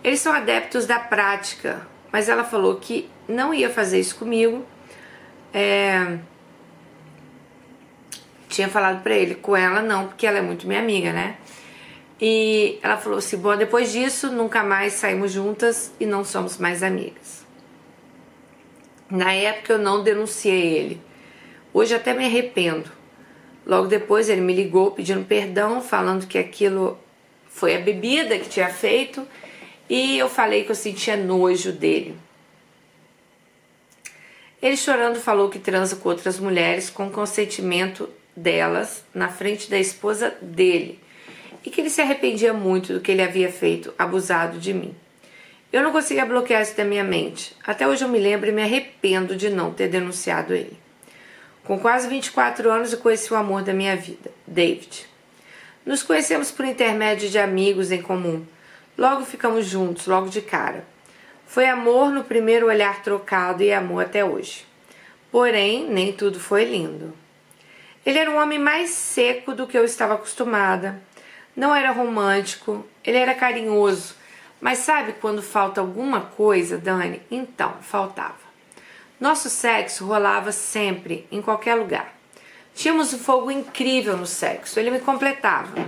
Eles 0.03 0.19
são 0.19 0.33
adeptos 0.33 0.85
da 0.85 0.99
prática, 0.99 1.87
mas 2.11 2.27
ela 2.27 2.43
falou 2.43 2.75
que 2.75 3.09
não 3.27 3.53
ia 3.53 3.69
fazer 3.69 3.99
isso 3.99 4.15
comigo. 4.15 4.65
É... 5.53 6.17
Tinha 8.49 8.67
falado 8.69 9.01
para 9.03 9.15
ele, 9.15 9.35
com 9.35 9.55
ela 9.55 9.81
não, 9.81 10.07
porque 10.07 10.25
ela 10.25 10.39
é 10.39 10.41
muito 10.41 10.67
minha 10.67 10.79
amiga, 10.79 11.13
né? 11.13 11.37
E 12.19 12.79
ela 12.81 12.97
falou 12.97 13.19
assim: 13.19 13.37
bom, 13.37 13.55
depois 13.55 13.91
disso 13.91 14.31
nunca 14.31 14.63
mais 14.63 14.93
saímos 14.93 15.31
juntas 15.31 15.91
e 15.99 16.05
não 16.05 16.23
somos 16.23 16.57
mais 16.57 16.81
amigas. 16.81 17.44
Na 19.09 19.33
época 19.33 19.73
eu 19.73 19.79
não 19.79 20.03
denunciei 20.03 20.77
ele. 20.77 21.01
Hoje 21.73 21.93
até 21.93 22.13
me 22.13 22.25
arrependo. 22.25 22.89
Logo 23.65 23.87
depois 23.87 24.29
ele 24.29 24.41
me 24.41 24.53
ligou 24.53 24.91
pedindo 24.91 25.25
perdão, 25.25 25.81
falando 25.81 26.27
que 26.27 26.37
aquilo 26.37 26.97
foi 27.47 27.75
a 27.75 27.79
bebida 27.79 28.37
que 28.37 28.49
tinha 28.49 28.69
feito 28.69 29.27
e 29.89 30.17
eu 30.17 30.29
falei 30.29 30.63
que 30.63 30.71
eu 30.71 30.75
sentia 30.75 31.15
nojo 31.15 31.71
dele. 31.71 32.15
Ele 34.61 34.77
chorando 34.77 35.19
falou 35.19 35.49
que 35.49 35.59
transa 35.59 35.95
com 35.95 36.09
outras 36.09 36.39
mulheres 36.39 36.89
com 36.89 37.09
consentimento 37.09 38.09
delas 38.35 39.03
na 39.13 39.29
frente 39.29 39.69
da 39.69 39.77
esposa 39.77 40.35
dele 40.41 40.99
e 41.63 41.69
que 41.69 41.81
ele 41.81 41.89
se 41.89 42.01
arrependia 42.01 42.53
muito 42.53 42.93
do 42.93 42.99
que 42.99 43.11
ele 43.11 43.21
havia 43.21 43.51
feito, 43.51 43.93
abusado 43.97 44.59
de 44.59 44.73
mim. 44.73 44.95
Eu 45.75 45.83
não 45.83 45.91
conseguia 45.91 46.25
bloquear 46.25 46.61
isso 46.61 46.77
da 46.77 46.85
minha 46.85 47.03
mente. 47.03 47.53
Até 47.61 47.85
hoje 47.85 48.01
eu 48.01 48.07
me 48.07 48.17
lembro 48.17 48.47
e 48.47 48.51
me 48.53 48.61
arrependo 48.61 49.35
de 49.35 49.49
não 49.49 49.73
ter 49.73 49.89
denunciado 49.89 50.53
ele. 50.53 50.79
Com 51.65 51.77
quase 51.77 52.07
24 52.07 52.71
anos 52.71 52.93
eu 52.93 52.99
conheci 52.99 53.33
o 53.33 53.35
amor 53.35 53.61
da 53.61 53.73
minha 53.73 53.93
vida, 53.93 54.31
David. 54.47 55.05
Nos 55.85 56.01
conhecemos 56.01 56.49
por 56.49 56.63
intermédio 56.63 57.29
de 57.29 57.37
amigos 57.37 57.91
em 57.91 58.01
comum. 58.01 58.45
Logo 58.97 59.25
ficamos 59.25 59.65
juntos, 59.65 60.07
logo 60.07 60.29
de 60.29 60.41
cara. 60.41 60.85
Foi 61.45 61.67
amor 61.67 62.09
no 62.09 62.23
primeiro 62.23 62.67
olhar 62.67 63.03
trocado 63.03 63.61
e 63.61 63.73
amor 63.73 64.05
até 64.05 64.23
hoje. 64.23 64.65
Porém, 65.29 65.89
nem 65.89 66.13
tudo 66.13 66.39
foi 66.39 66.63
lindo. 66.63 67.13
Ele 68.05 68.17
era 68.17 68.31
um 68.31 68.41
homem 68.41 68.59
mais 68.59 68.91
seco 68.91 69.53
do 69.53 69.67
que 69.67 69.77
eu 69.77 69.83
estava 69.83 70.13
acostumada. 70.13 71.01
Não 71.53 71.75
era 71.75 71.91
romântico, 71.91 72.87
ele 73.03 73.17
era 73.17 73.35
carinhoso 73.35 74.23
mas 74.65 74.79
sabe 74.79 75.13
quando 75.21 75.43
falta 75.43 75.79
alguma 75.79 76.21
coisa, 76.21 76.75
Dani? 76.75 77.21
Então, 77.29 77.75
faltava. 77.81 78.39
Nosso 79.19 79.47
sexo 79.47 80.07
rolava 80.07 80.51
sempre, 80.51 81.27
em 81.31 81.39
qualquer 81.39 81.75
lugar. 81.75 82.11
Tínhamos 82.73 83.13
um 83.13 83.19
fogo 83.19 83.51
incrível 83.51 84.17
no 84.17 84.25
sexo, 84.25 84.79
ele 84.79 84.89
me 84.89 84.97
completava. 84.97 85.87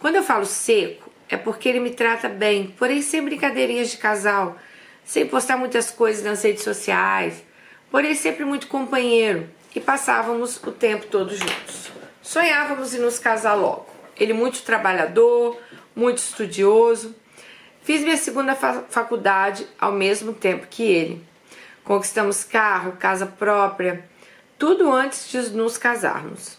Quando 0.00 0.16
eu 0.16 0.22
falo 0.22 0.46
seco, 0.46 1.12
é 1.28 1.36
porque 1.36 1.68
ele 1.68 1.78
me 1.78 1.90
trata 1.90 2.26
bem, 2.26 2.74
porém 2.78 3.02
sem 3.02 3.22
brincadeirinhas 3.22 3.90
de 3.90 3.98
casal, 3.98 4.56
sem 5.04 5.26
postar 5.26 5.58
muitas 5.58 5.90
coisas 5.90 6.24
nas 6.24 6.42
redes 6.42 6.64
sociais, 6.64 7.44
porém 7.90 8.14
sempre 8.14 8.46
muito 8.46 8.66
companheiro 8.66 9.46
e 9.74 9.78
passávamos 9.78 10.56
o 10.64 10.72
tempo 10.72 11.04
todo 11.04 11.36
juntos. 11.36 11.90
Sonhávamos 12.22 12.94
em 12.94 12.98
nos 12.98 13.18
casar 13.18 13.52
logo. 13.52 13.88
Ele 14.18 14.32
muito 14.32 14.62
trabalhador, 14.62 15.60
muito 15.94 16.16
estudioso 16.16 17.14
Fiz 17.86 18.02
minha 18.02 18.16
segunda 18.16 18.56
faculdade 18.56 19.64
ao 19.78 19.92
mesmo 19.92 20.34
tempo 20.34 20.66
que 20.68 20.82
ele. 20.82 21.24
Conquistamos 21.84 22.42
carro, 22.42 22.96
casa 22.98 23.26
própria, 23.26 24.04
tudo 24.58 24.92
antes 24.92 25.30
de 25.30 25.50
nos 25.50 25.78
casarmos. 25.78 26.58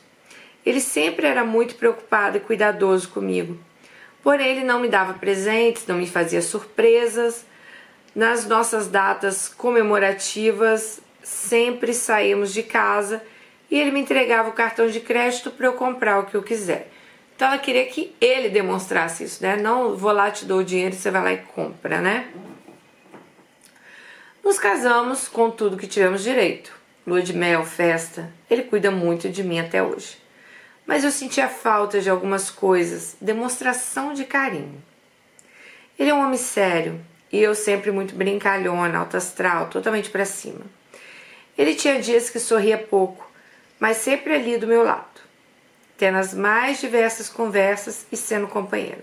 Ele 0.65 0.79
sempre 0.79 1.27
era 1.27 1.43
muito 1.43 1.75
preocupado 1.75 2.37
e 2.37 2.39
cuidadoso 2.39 3.09
comigo. 3.09 3.59
Porém, 4.23 4.55
ele 4.55 4.63
não 4.63 4.79
me 4.79 4.87
dava 4.87 5.15
presentes, 5.15 5.85
não 5.85 5.97
me 5.97 6.07
fazia 6.07 6.41
surpresas. 6.41 7.45
Nas 8.15 8.45
nossas 8.45 8.87
datas 8.87 9.49
comemorativas, 9.49 11.01
sempre 11.21 11.93
saímos 11.93 12.53
de 12.53 12.63
casa 12.63 13.21
e 13.69 13.77
ele 13.77 13.91
me 13.91 13.99
entregava 13.99 14.47
o 14.47 14.53
cartão 14.53 14.87
de 14.87 15.01
crédito 15.01 15.51
para 15.51 15.67
eu 15.67 15.73
comprar 15.73 16.19
o 16.19 16.25
que 16.25 16.35
eu 16.35 16.41
quiser. 16.41 16.89
Então 17.37 17.49
ela 17.49 17.59
queria 17.59 17.85
que 17.85 18.15
ele 18.19 18.49
demonstrasse 18.49 19.23
isso, 19.23 19.43
né? 19.43 19.55
Não 19.55 19.95
vou 19.95 20.11
lá, 20.11 20.31
te 20.31 20.43
dou 20.43 20.61
o 20.61 20.63
dinheiro 20.63 20.95
você 20.95 21.11
vai 21.11 21.21
lá 21.21 21.33
e 21.33 21.37
compra, 21.37 22.01
né? 22.01 22.27
Nos 24.43 24.57
casamos 24.57 25.27
com 25.27 25.51
tudo 25.51 25.77
que 25.77 25.85
tivemos 25.85 26.23
direito. 26.23 26.73
Lua 27.05 27.21
de 27.21 27.33
mel, 27.33 27.63
festa. 27.63 28.33
Ele 28.49 28.63
cuida 28.63 28.89
muito 28.89 29.29
de 29.29 29.43
mim 29.43 29.59
até 29.59 29.83
hoje. 29.83 30.17
Mas 30.83 31.03
eu 31.03 31.11
sentia 31.11 31.47
falta 31.47 32.01
de 32.01 32.09
algumas 32.09 32.49
coisas, 32.49 33.15
demonstração 33.21 34.15
de 34.15 34.25
carinho. 34.25 34.83
Ele 35.99 36.09
é 36.09 36.13
um 36.15 36.25
homem 36.25 36.39
sério 36.39 36.99
e 37.31 37.37
eu 37.37 37.53
sempre 37.53 37.91
muito 37.91 38.15
brincalhona, 38.15 38.97
alto 38.97 39.15
astral, 39.15 39.67
totalmente 39.67 40.09
para 40.09 40.25
cima. 40.25 40.61
Ele 41.55 41.75
tinha 41.75 42.01
dias 42.01 42.31
que 42.31 42.39
sorria 42.39 42.79
pouco, 42.79 43.29
mas 43.79 43.97
sempre 43.97 44.33
ali 44.33 44.57
do 44.57 44.65
meu 44.65 44.81
lado, 44.83 45.21
tendo 45.97 46.17
as 46.17 46.33
mais 46.33 46.79
diversas 46.79 47.27
conversas 47.27 48.05
e 48.11 48.15
sendo 48.15 48.47
companheiro. 48.47 49.01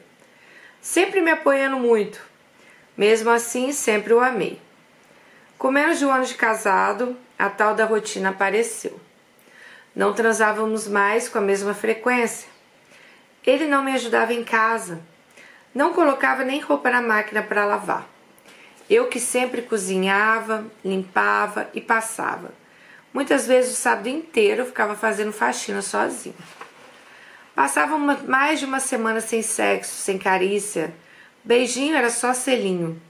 Sempre 0.81 1.21
me 1.21 1.31
apoiando 1.31 1.79
muito. 1.79 2.21
Mesmo 2.97 3.31
assim, 3.31 3.73
sempre 3.73 4.13
o 4.13 4.21
amei. 4.21 4.61
Com 5.59 5.71
menos 5.71 5.99
de 5.99 6.07
um 6.07 6.11
ano 6.11 6.25
de 6.25 6.35
casado, 6.35 7.17
a 7.39 7.51
tal 7.51 7.75
da 7.75 7.85
rotina 7.85 8.31
apareceu. 8.31 9.01
Não 9.95 10.13
transávamos 10.13 10.87
mais 10.87 11.29
com 11.29 11.39
a 11.39 11.41
mesma 11.41 11.75
frequência. 11.75 12.49
Ele 13.47 13.67
não 13.67 13.83
me 13.83 13.93
ajudava 13.93 14.33
em 14.33 14.45
casa. 14.45 15.01
Não 15.75 15.93
colocava 15.93 16.45
nem 16.45 16.61
roupa 16.61 16.91
na 16.91 17.01
máquina 17.01 17.43
para 17.43 17.65
lavar. 17.65 18.09
Eu 18.89 19.09
que 19.09 19.19
sempre 19.19 19.63
cozinhava, 19.63 20.65
limpava 20.85 21.69
e 21.75 21.81
passava. 21.81 22.53
Muitas 23.13 23.47
vezes 23.47 23.73
o 23.73 23.77
sábado 23.77 24.09
inteiro 24.09 24.63
eu 24.63 24.67
ficava 24.67 24.95
fazendo 24.95 25.33
faxina 25.33 25.81
sozinha. 25.81 26.35
Passava 27.55 27.95
uma, 27.95 28.17
mais 28.17 28.59
de 28.59 28.67
uma 28.67 28.81
semana 28.81 29.21
sem 29.21 29.43
sexo, 29.43 29.95
sem 29.95 30.19
carícia. 30.19 30.93
Beijinho 31.45 31.95
era 31.95 32.11
só 32.11 32.35
selinho. 32.35 33.01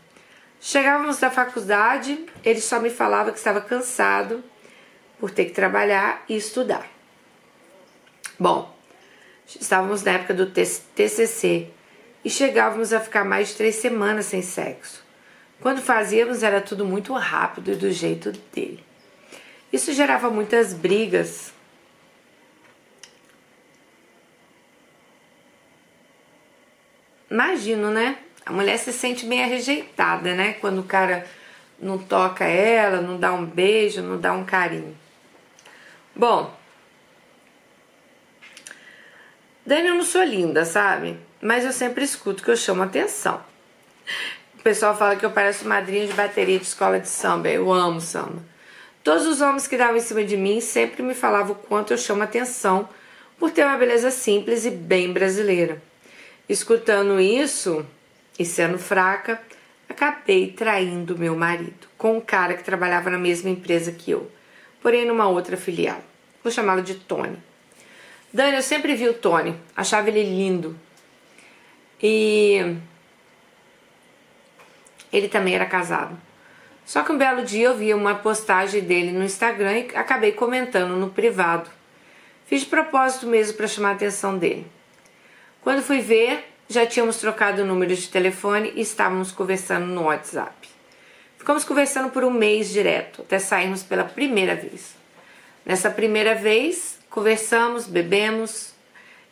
Chegávamos 0.60 1.18
da 1.18 1.30
faculdade, 1.30 2.26
ele 2.44 2.60
só 2.60 2.78
me 2.78 2.90
falava 2.90 3.32
que 3.32 3.38
estava 3.38 3.60
cansado 3.60 4.44
por 5.18 5.30
ter 5.30 5.46
que 5.46 5.52
trabalhar 5.52 6.22
e 6.28 6.36
estudar. 6.36 6.86
Bom, 8.38 8.74
estávamos 9.46 10.02
na 10.02 10.12
época 10.12 10.34
do 10.34 10.46
TCC 10.46 11.70
e 12.24 12.28
chegávamos 12.28 12.92
a 12.92 13.00
ficar 13.00 13.24
mais 13.24 13.48
de 13.48 13.54
três 13.54 13.76
semanas 13.76 14.26
sem 14.26 14.42
sexo. 14.42 15.02
Quando 15.60 15.80
fazíamos 15.80 16.42
era 16.42 16.60
tudo 16.60 16.84
muito 16.84 17.14
rápido 17.14 17.72
e 17.72 17.76
do 17.76 17.90
jeito 17.90 18.32
dele. 18.52 18.84
Isso 19.72 19.92
gerava 19.94 20.28
muitas 20.28 20.74
brigas. 20.74 21.53
Imagino, 27.34 27.90
né? 27.90 28.16
A 28.46 28.52
mulher 28.52 28.78
se 28.78 28.92
sente 28.92 29.26
meio 29.26 29.48
rejeitada, 29.48 30.36
né? 30.36 30.52
Quando 30.60 30.78
o 30.78 30.84
cara 30.84 31.26
não 31.80 31.98
toca 31.98 32.44
ela, 32.44 33.00
não 33.00 33.18
dá 33.18 33.32
um 33.32 33.44
beijo, 33.44 34.00
não 34.02 34.20
dá 34.20 34.32
um 34.32 34.44
carinho. 34.44 34.96
Bom, 36.14 36.56
Dani, 39.66 39.88
eu 39.88 39.96
não 39.96 40.04
sou 40.04 40.22
linda, 40.22 40.64
sabe? 40.64 41.18
Mas 41.42 41.64
eu 41.64 41.72
sempre 41.72 42.04
escuto 42.04 42.40
que 42.40 42.52
eu 42.52 42.56
chamo 42.56 42.84
atenção. 42.84 43.42
O 44.56 44.62
pessoal 44.62 44.96
fala 44.96 45.16
que 45.16 45.26
eu 45.26 45.32
pareço 45.32 45.66
madrinha 45.66 46.06
de 46.06 46.12
bateria 46.12 46.60
de 46.60 46.64
escola 46.64 47.00
de 47.00 47.08
samba. 47.08 47.48
Eu 47.48 47.72
amo 47.72 48.00
samba. 48.00 48.44
Todos 49.02 49.26
os 49.26 49.40
homens 49.40 49.66
que 49.66 49.76
davam 49.76 49.96
em 49.96 50.00
cima 50.00 50.22
de 50.22 50.36
mim 50.36 50.60
sempre 50.60 51.02
me 51.02 51.14
falavam 51.14 51.50
o 51.50 51.66
quanto 51.66 51.92
eu 51.92 51.98
chamo 51.98 52.22
atenção 52.22 52.88
por 53.40 53.50
ter 53.50 53.64
uma 53.64 53.76
beleza 53.76 54.12
simples 54.12 54.64
e 54.64 54.70
bem 54.70 55.12
brasileira. 55.12 55.82
Escutando 56.48 57.18
isso 57.18 57.86
e 58.38 58.44
sendo 58.44 58.78
fraca, 58.78 59.40
acabei 59.88 60.52
traindo 60.52 61.18
meu 61.18 61.34
marido 61.34 61.88
com 61.96 62.18
um 62.18 62.20
cara 62.20 62.54
que 62.54 62.62
trabalhava 62.62 63.08
na 63.08 63.18
mesma 63.18 63.48
empresa 63.48 63.92
que 63.92 64.10
eu, 64.10 64.30
porém 64.82 65.06
numa 65.06 65.26
outra 65.26 65.56
filial. 65.56 66.02
Vou 66.42 66.52
chamá-lo 66.52 66.82
de 66.82 66.96
Tony. 66.96 67.38
Dani, 68.32 68.56
eu 68.56 68.62
sempre 68.62 68.94
vi 68.94 69.08
o 69.08 69.14
Tony, 69.14 69.56
achava 69.74 70.08
ele 70.08 70.22
lindo. 70.22 70.78
E 72.02 72.76
ele 75.10 75.28
também 75.28 75.54
era 75.54 75.64
casado. 75.64 76.18
Só 76.84 77.02
que 77.02 77.12
um 77.12 77.16
belo 77.16 77.44
dia 77.44 77.68
eu 77.68 77.76
vi 77.76 77.94
uma 77.94 78.16
postagem 78.16 78.82
dele 78.82 79.12
no 79.12 79.24
Instagram 79.24 79.78
e 79.78 79.96
acabei 79.96 80.32
comentando 80.32 80.96
no 80.96 81.08
privado. 81.08 81.70
Fiz 82.44 82.60
de 82.60 82.66
propósito 82.66 83.26
mesmo 83.26 83.56
para 83.56 83.66
chamar 83.66 83.90
a 83.90 83.92
atenção 83.92 84.36
dele. 84.36 84.66
Quando 85.64 85.82
fui 85.82 86.02
ver, 86.02 86.44
já 86.68 86.84
tínhamos 86.84 87.16
trocado 87.16 87.62
o 87.62 87.64
número 87.64 87.96
de 87.96 88.06
telefone 88.10 88.70
e 88.76 88.82
estávamos 88.82 89.32
conversando 89.32 89.86
no 89.86 90.02
WhatsApp. 90.02 90.68
Ficamos 91.38 91.64
conversando 91.64 92.10
por 92.10 92.22
um 92.22 92.30
mês 92.30 92.68
direto, 92.68 93.22
até 93.22 93.38
sairmos 93.38 93.82
pela 93.82 94.04
primeira 94.04 94.54
vez. 94.54 94.94
Nessa 95.64 95.90
primeira 95.90 96.34
vez, 96.34 96.98
conversamos, 97.08 97.86
bebemos 97.86 98.74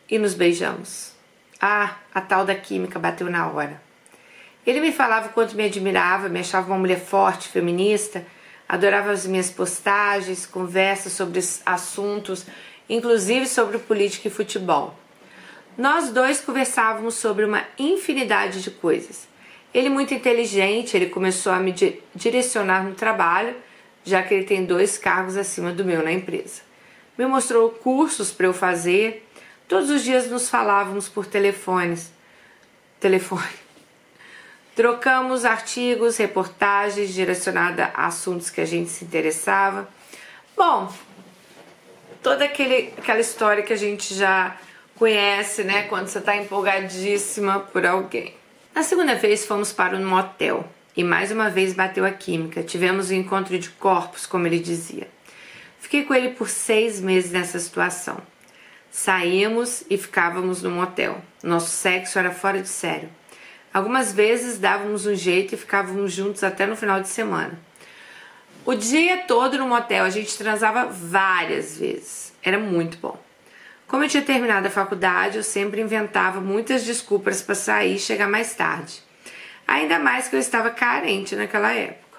e 0.09 0.19
nos 0.19 0.33
beijamos. 0.33 1.13
Ah, 1.61 1.97
a 2.15 2.23
tal 2.23 2.47
da 2.47 2.55
química 2.55 2.99
bateu 2.99 3.29
na 3.29 3.49
hora. 3.49 3.83
Ele 4.67 4.81
me 4.81 4.91
falava 4.91 5.29
o 5.29 5.33
quanto 5.35 5.55
me 5.55 5.67
admirava, 5.67 6.31
me 6.31 6.41
achava 6.41 6.67
uma 6.69 6.79
mulher 6.79 6.99
forte, 6.99 7.51
feminista, 7.51 8.25
adorava 8.67 9.11
as 9.11 9.27
minhas 9.27 9.51
postagens, 9.51 10.47
conversas 10.47 11.13
sobre 11.13 11.41
assuntos, 11.67 12.47
inclusive 12.89 13.47
sobre 13.47 13.77
política 13.77 14.29
e 14.29 14.31
futebol. 14.31 15.02
Nós 15.77 16.11
dois 16.11 16.41
conversávamos 16.41 17.15
sobre 17.15 17.45
uma 17.45 17.65
infinidade 17.79 18.63
de 18.63 18.71
coisas. 18.71 19.27
Ele 19.73 19.89
muito 19.89 20.13
inteligente, 20.13 20.95
ele 20.97 21.07
começou 21.07 21.51
a 21.51 21.59
me 21.59 21.75
direcionar 22.15 22.85
no 22.85 22.95
trabalho, 22.95 23.57
já 24.05 24.23
que 24.23 24.35
ele 24.35 24.45
tem 24.45 24.67
dois 24.67 24.99
cargos 24.99 25.37
acima 25.37 25.73
do 25.73 25.85
meu 25.85 26.03
na 26.03 26.13
empresa. 26.13 26.61
Me 27.17 27.27
mostrou 27.27 27.71
cursos 27.71 28.31
para 28.31 28.47
eu 28.47 28.53
fazer. 28.53 29.27
Todos 29.67 29.89
os 29.89 30.03
dias 30.03 30.31
nos 30.31 30.51
falávamos 30.51 31.09
por 31.09 31.25
telefones. 31.25 32.13
Telefone. 33.01 33.63
Trocamos 34.77 35.47
artigos, 35.47 36.19
reportagens 36.19 37.15
direcionadas 37.15 37.91
a 37.95 38.07
assuntos 38.07 38.51
que 38.51 38.61
a 38.61 38.67
gente 38.67 38.91
se 38.91 39.05
interessava. 39.05 39.89
Bom, 40.55 40.93
toda 42.23 42.45
aquele, 42.45 42.93
aquela 42.99 43.21
história 43.21 43.63
que 43.63 43.73
a 43.73 43.77
gente 43.77 44.15
já 44.15 44.57
conhece, 45.03 45.65
né? 45.65 45.83
Quando 45.89 46.07
você 46.07 46.21
está 46.21 46.37
empolgadíssima 46.37 47.59
por 47.59 47.85
alguém. 47.85 48.37
Na 48.73 48.85
segunda 48.85 49.17
vez 49.17 49.45
fomos 49.45 49.73
para 49.73 49.97
um 49.97 50.07
motel 50.07 50.65
e 50.97 51.03
mais 51.03 51.33
uma 51.33 51.51
vez 51.51 51.75
bateu 51.75 52.05
a 52.05 52.13
química. 52.13 52.63
Tivemos 52.63 53.11
um 53.11 53.15
encontro 53.15 53.59
de 53.59 53.69
corpos, 53.71 54.27
como 54.27 54.47
ele 54.47 54.61
dizia. 54.61 55.09
Fiquei 55.81 56.05
com 56.05 56.15
ele 56.15 56.29
por 56.29 56.49
seis 56.49 57.01
meses 57.01 57.33
nessa 57.33 57.59
situação. 57.59 58.17
Saímos 58.93 59.83
e 59.91 59.99
ficávamos 59.99 60.63
no 60.63 60.71
motel. 60.71 61.21
Nosso 61.43 61.71
sexo 61.71 62.17
era 62.21 62.31
fora 62.31 62.63
de 62.63 62.69
sério. 62.69 63.09
Algumas 63.75 64.13
vezes 64.13 64.57
dávamos 64.57 65.05
um 65.05 65.17
jeito 65.17 65.57
e 65.57 65.59
ficávamos 65.59 66.13
juntos 66.13 66.45
até 66.45 66.65
no 66.65 66.77
final 66.77 67.01
de 67.01 67.09
semana. 67.09 67.59
O 68.65 68.73
dia 68.73 69.25
todo 69.27 69.59
no 69.59 69.67
motel 69.67 70.05
a 70.05 70.11
gente 70.11 70.39
transava 70.39 70.85
várias 70.85 71.77
vezes. 71.77 72.33
Era 72.41 72.57
muito 72.57 72.99
bom. 72.99 73.21
Como 73.93 74.05
eu 74.05 74.09
tinha 74.09 74.23
terminado 74.23 74.67
a 74.67 74.71
faculdade, 74.71 75.37
eu 75.37 75.43
sempre 75.43 75.83
inventava 75.83 76.41
muitas 76.41 76.83
desculpas 76.83 77.43
para 77.43 77.55
sair 77.55 77.97
e 77.97 77.99
chegar 77.99 78.27
mais 78.27 78.55
tarde. 78.55 79.03
Ainda 79.69 79.99
mais 79.99 80.29
que 80.29 80.37
eu 80.37 80.41
estava 80.41 80.71
carente 80.71 81.37
naquela 81.37 81.73
época. 81.75 82.19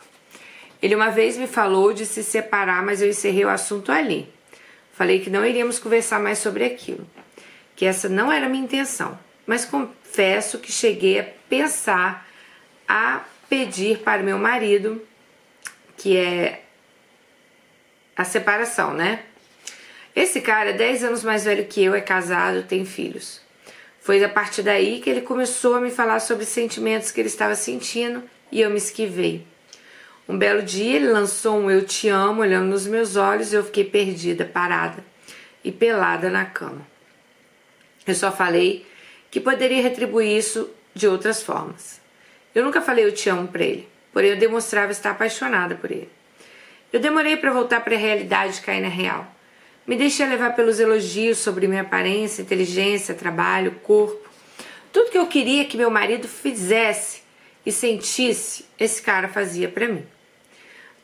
Ele 0.80 0.94
uma 0.94 1.10
vez 1.10 1.36
me 1.36 1.48
falou 1.48 1.92
de 1.92 2.06
se 2.06 2.22
separar, 2.22 2.84
mas 2.86 3.02
eu 3.02 3.10
encerrei 3.10 3.46
o 3.46 3.50
assunto 3.50 3.92
ali. 3.92 4.32
Falei 4.94 5.20
que 5.20 5.32
não 5.32 5.44
iríamos 5.44 5.80
conversar 5.80 6.20
mais 6.20 6.38
sobre 6.38 6.64
aquilo, 6.64 7.10
que 7.76 7.86
essa 7.86 8.08
não 8.08 8.32
era 8.32 8.46
a 8.46 8.50
minha 8.50 8.64
intenção 8.64 9.18
mas 9.46 9.66
confesso 9.66 10.60
que 10.60 10.72
cheguei 10.72 11.20
a 11.20 11.26
pensar 11.50 12.28
a 12.88 13.22
pedir 13.50 14.00
para 14.00 14.24
meu 14.24 14.38
marido, 14.38 15.06
que 15.98 16.18
é 16.18 16.64
a 18.16 18.24
separação, 18.24 18.94
né? 18.94 19.24
Esse 20.16 20.42
cara 20.42 20.70
é 20.70 20.74
10 20.74 21.04
anos 21.06 21.24
mais 21.24 21.44
velho 21.44 21.66
que 21.66 21.84
eu, 21.84 21.96
é 21.96 22.02
casado, 22.02 22.64
tem 22.64 22.86
filhos. 22.86 23.42
Foi 24.00 24.24
a 24.24 24.30
partir 24.30 24.62
daí 24.62 25.00
que 25.00 25.10
ele 25.10 25.22
começou 25.22 25.76
a 25.76 25.82
me 25.82 25.90
falar 25.90 26.20
sobre 26.20 26.46
sentimentos 26.46 27.10
que 27.10 27.22
ele 27.22 27.30
estava 27.30 27.56
sentindo 27.56 28.22
e 28.52 28.62
eu 28.62 28.70
me 28.70 28.78
esquivei. 28.78 29.48
Um 30.28 30.38
belo 30.38 30.62
dia 30.62 30.98
ele 30.98 31.08
lançou 31.08 31.58
um 31.58 31.72
Eu 31.72 31.84
Te 31.84 32.10
Amo 32.10 32.42
olhando 32.42 32.68
nos 32.68 32.86
meus 32.86 33.16
olhos 33.16 33.52
e 33.52 33.56
eu 33.56 33.64
fiquei 33.64 33.84
perdida, 33.84 34.46
parada 34.46 35.04
e 35.64 35.72
pelada 35.72 36.30
na 36.30 36.46
cama. 36.46 36.86
Eu 38.06 38.14
só 38.14 38.32
falei 38.32 38.86
que 39.32 39.40
poderia 39.40 39.82
retribuir 39.82 40.38
isso 40.38 40.70
de 40.94 41.08
outras 41.08 41.42
formas. 41.42 42.00
Eu 42.54 42.64
nunca 42.64 42.82
falei 42.82 43.06
eu 43.06 43.12
te 43.12 43.30
amo 43.30 43.48
para 43.48 43.64
ele, 43.64 43.88
porém 44.12 44.32
eu 44.32 44.38
demonstrava 44.38 44.92
estar 44.92 45.12
apaixonada 45.12 45.76
por 45.76 45.90
ele. 45.90 46.10
Eu 46.92 47.00
demorei 47.00 47.36
para 47.38 47.52
voltar 47.52 47.82
para 47.82 47.96
a 47.96 47.98
realidade 47.98 48.60
e 48.60 48.62
cair 48.62 48.82
na 48.82 48.90
real. 48.90 49.33
Me 49.86 49.98
deixei 49.98 50.26
levar 50.26 50.56
pelos 50.56 50.80
elogios 50.80 51.40
sobre 51.40 51.68
minha 51.68 51.82
aparência, 51.82 52.42
inteligência, 52.42 53.14
trabalho, 53.14 53.80
corpo. 53.84 54.30
Tudo 54.94 55.12
que 55.12 55.18
eu 55.18 55.28
queria 55.28 55.66
que 55.66 55.76
meu 55.76 55.90
marido 55.90 56.26
fizesse 56.26 57.22
e 57.66 57.72
sentisse, 57.72 58.66
esse 58.80 59.02
cara 59.02 59.28
fazia 59.28 59.68
para 59.68 59.90
mim. 59.90 60.06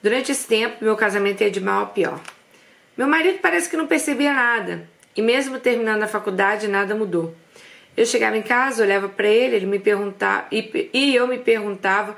Durante 0.02 0.32
esse 0.32 0.48
tempo, 0.48 0.84
meu 0.84 0.96
casamento 0.96 1.42
ia 1.42 1.52
de 1.52 1.60
mal 1.60 1.84
a 1.84 1.88
pior. 1.88 2.22
Meu 2.96 3.08
marido 3.08 3.40
parece 3.42 3.70
que 3.70 3.76
não 3.76 3.86
percebia 3.86 4.34
nada, 4.34 4.90
e 5.16 5.22
mesmo 5.22 5.60
terminando 5.60 6.04
a 6.04 6.08
faculdade, 6.08 6.68
nada 6.68 6.96
mudou. 6.96 7.36
Eu 7.98 8.06
chegava 8.06 8.38
em 8.38 8.42
casa, 8.42 8.84
olhava 8.84 9.10
para 9.10 9.28
ele, 9.28 9.58
ele 9.58 9.66
me 9.66 9.80
perguntava 9.80 10.48
e, 10.52 10.90
e 10.94 11.14
eu 11.14 11.28
me 11.28 11.38
perguntava 11.38 12.18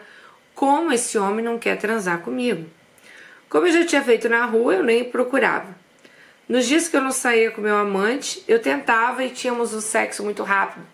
como 0.53 0.93
esse 0.93 1.17
homem 1.17 1.43
não 1.43 1.57
quer 1.57 1.77
transar 1.77 2.19
comigo. 2.19 2.69
Como 3.49 3.65
eu 3.65 3.71
já 3.71 3.83
tinha 3.83 4.03
feito 4.03 4.29
na 4.29 4.45
rua, 4.45 4.75
eu 4.75 4.83
nem 4.83 5.03
procurava. 5.03 5.80
Nos 6.51 6.67
dias 6.67 6.89
que 6.89 6.97
eu 6.97 7.01
não 7.01 7.13
saía 7.13 7.49
com 7.49 7.61
meu 7.61 7.77
amante, 7.77 8.43
eu 8.45 8.59
tentava 8.59 9.23
e 9.23 9.29
tínhamos 9.29 9.73
um 9.73 9.79
sexo 9.79 10.21
muito 10.21 10.43
rápido. 10.43 10.85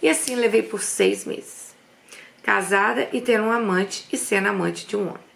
E 0.00 0.08
assim 0.08 0.36
levei 0.36 0.62
por 0.62 0.80
seis 0.80 1.24
meses. 1.24 1.74
Casada 2.44 3.08
e 3.12 3.20
tendo 3.20 3.42
um 3.42 3.50
amante 3.50 4.06
e 4.12 4.16
sendo 4.16 4.46
amante 4.46 4.86
de 4.86 4.96
um 4.96 5.08
homem. 5.08 5.30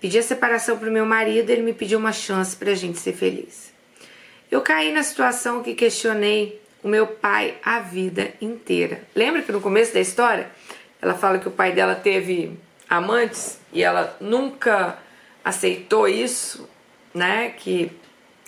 Pedi 0.00 0.18
a 0.18 0.22
separação 0.24 0.76
para 0.76 0.88
o 0.88 0.92
meu 0.92 1.06
marido, 1.06 1.50
ele 1.50 1.62
me 1.62 1.72
pediu 1.72 2.00
uma 2.00 2.10
chance 2.10 2.56
para 2.56 2.72
a 2.72 2.74
gente 2.74 2.98
ser 2.98 3.12
feliz. 3.12 3.72
Eu 4.50 4.60
caí 4.60 4.90
na 4.90 5.04
situação 5.04 5.62
que 5.62 5.74
questionei 5.74 6.60
o 6.82 6.88
meu 6.88 7.06
pai 7.06 7.58
a 7.64 7.78
vida 7.78 8.32
inteira. 8.40 9.02
Lembra 9.14 9.42
que 9.42 9.52
no 9.52 9.60
começo 9.60 9.94
da 9.94 10.00
história 10.00 10.50
ela 11.00 11.14
fala 11.14 11.38
que 11.38 11.46
o 11.46 11.52
pai 11.52 11.70
dela 11.70 11.94
teve 11.94 12.58
amantes 12.88 13.60
e 13.72 13.84
ela 13.84 14.16
nunca 14.20 14.98
aceitou 15.44 16.08
isso, 16.08 16.68
né? 17.14 17.50
Que 17.50 17.99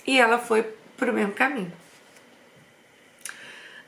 e 0.05 0.19
ela 0.19 0.37
foi 0.37 0.63
pro 0.97 1.13
mesmo 1.13 1.33
caminho. 1.33 1.71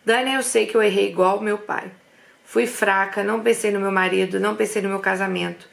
Dani, 0.04 0.34
eu 0.34 0.44
sei 0.44 0.66
que 0.66 0.76
eu 0.76 0.84
errei 0.84 1.10
igual 1.10 1.38
o 1.38 1.44
meu 1.44 1.58
pai. 1.58 1.92
Fui 2.44 2.68
fraca, 2.68 3.24
não 3.24 3.42
pensei 3.42 3.72
no 3.72 3.80
meu 3.80 3.92
marido, 3.92 4.40
não 4.40 4.56
pensei 4.56 4.82
no 4.82 4.90
meu 4.90 5.00
casamento 5.00 5.68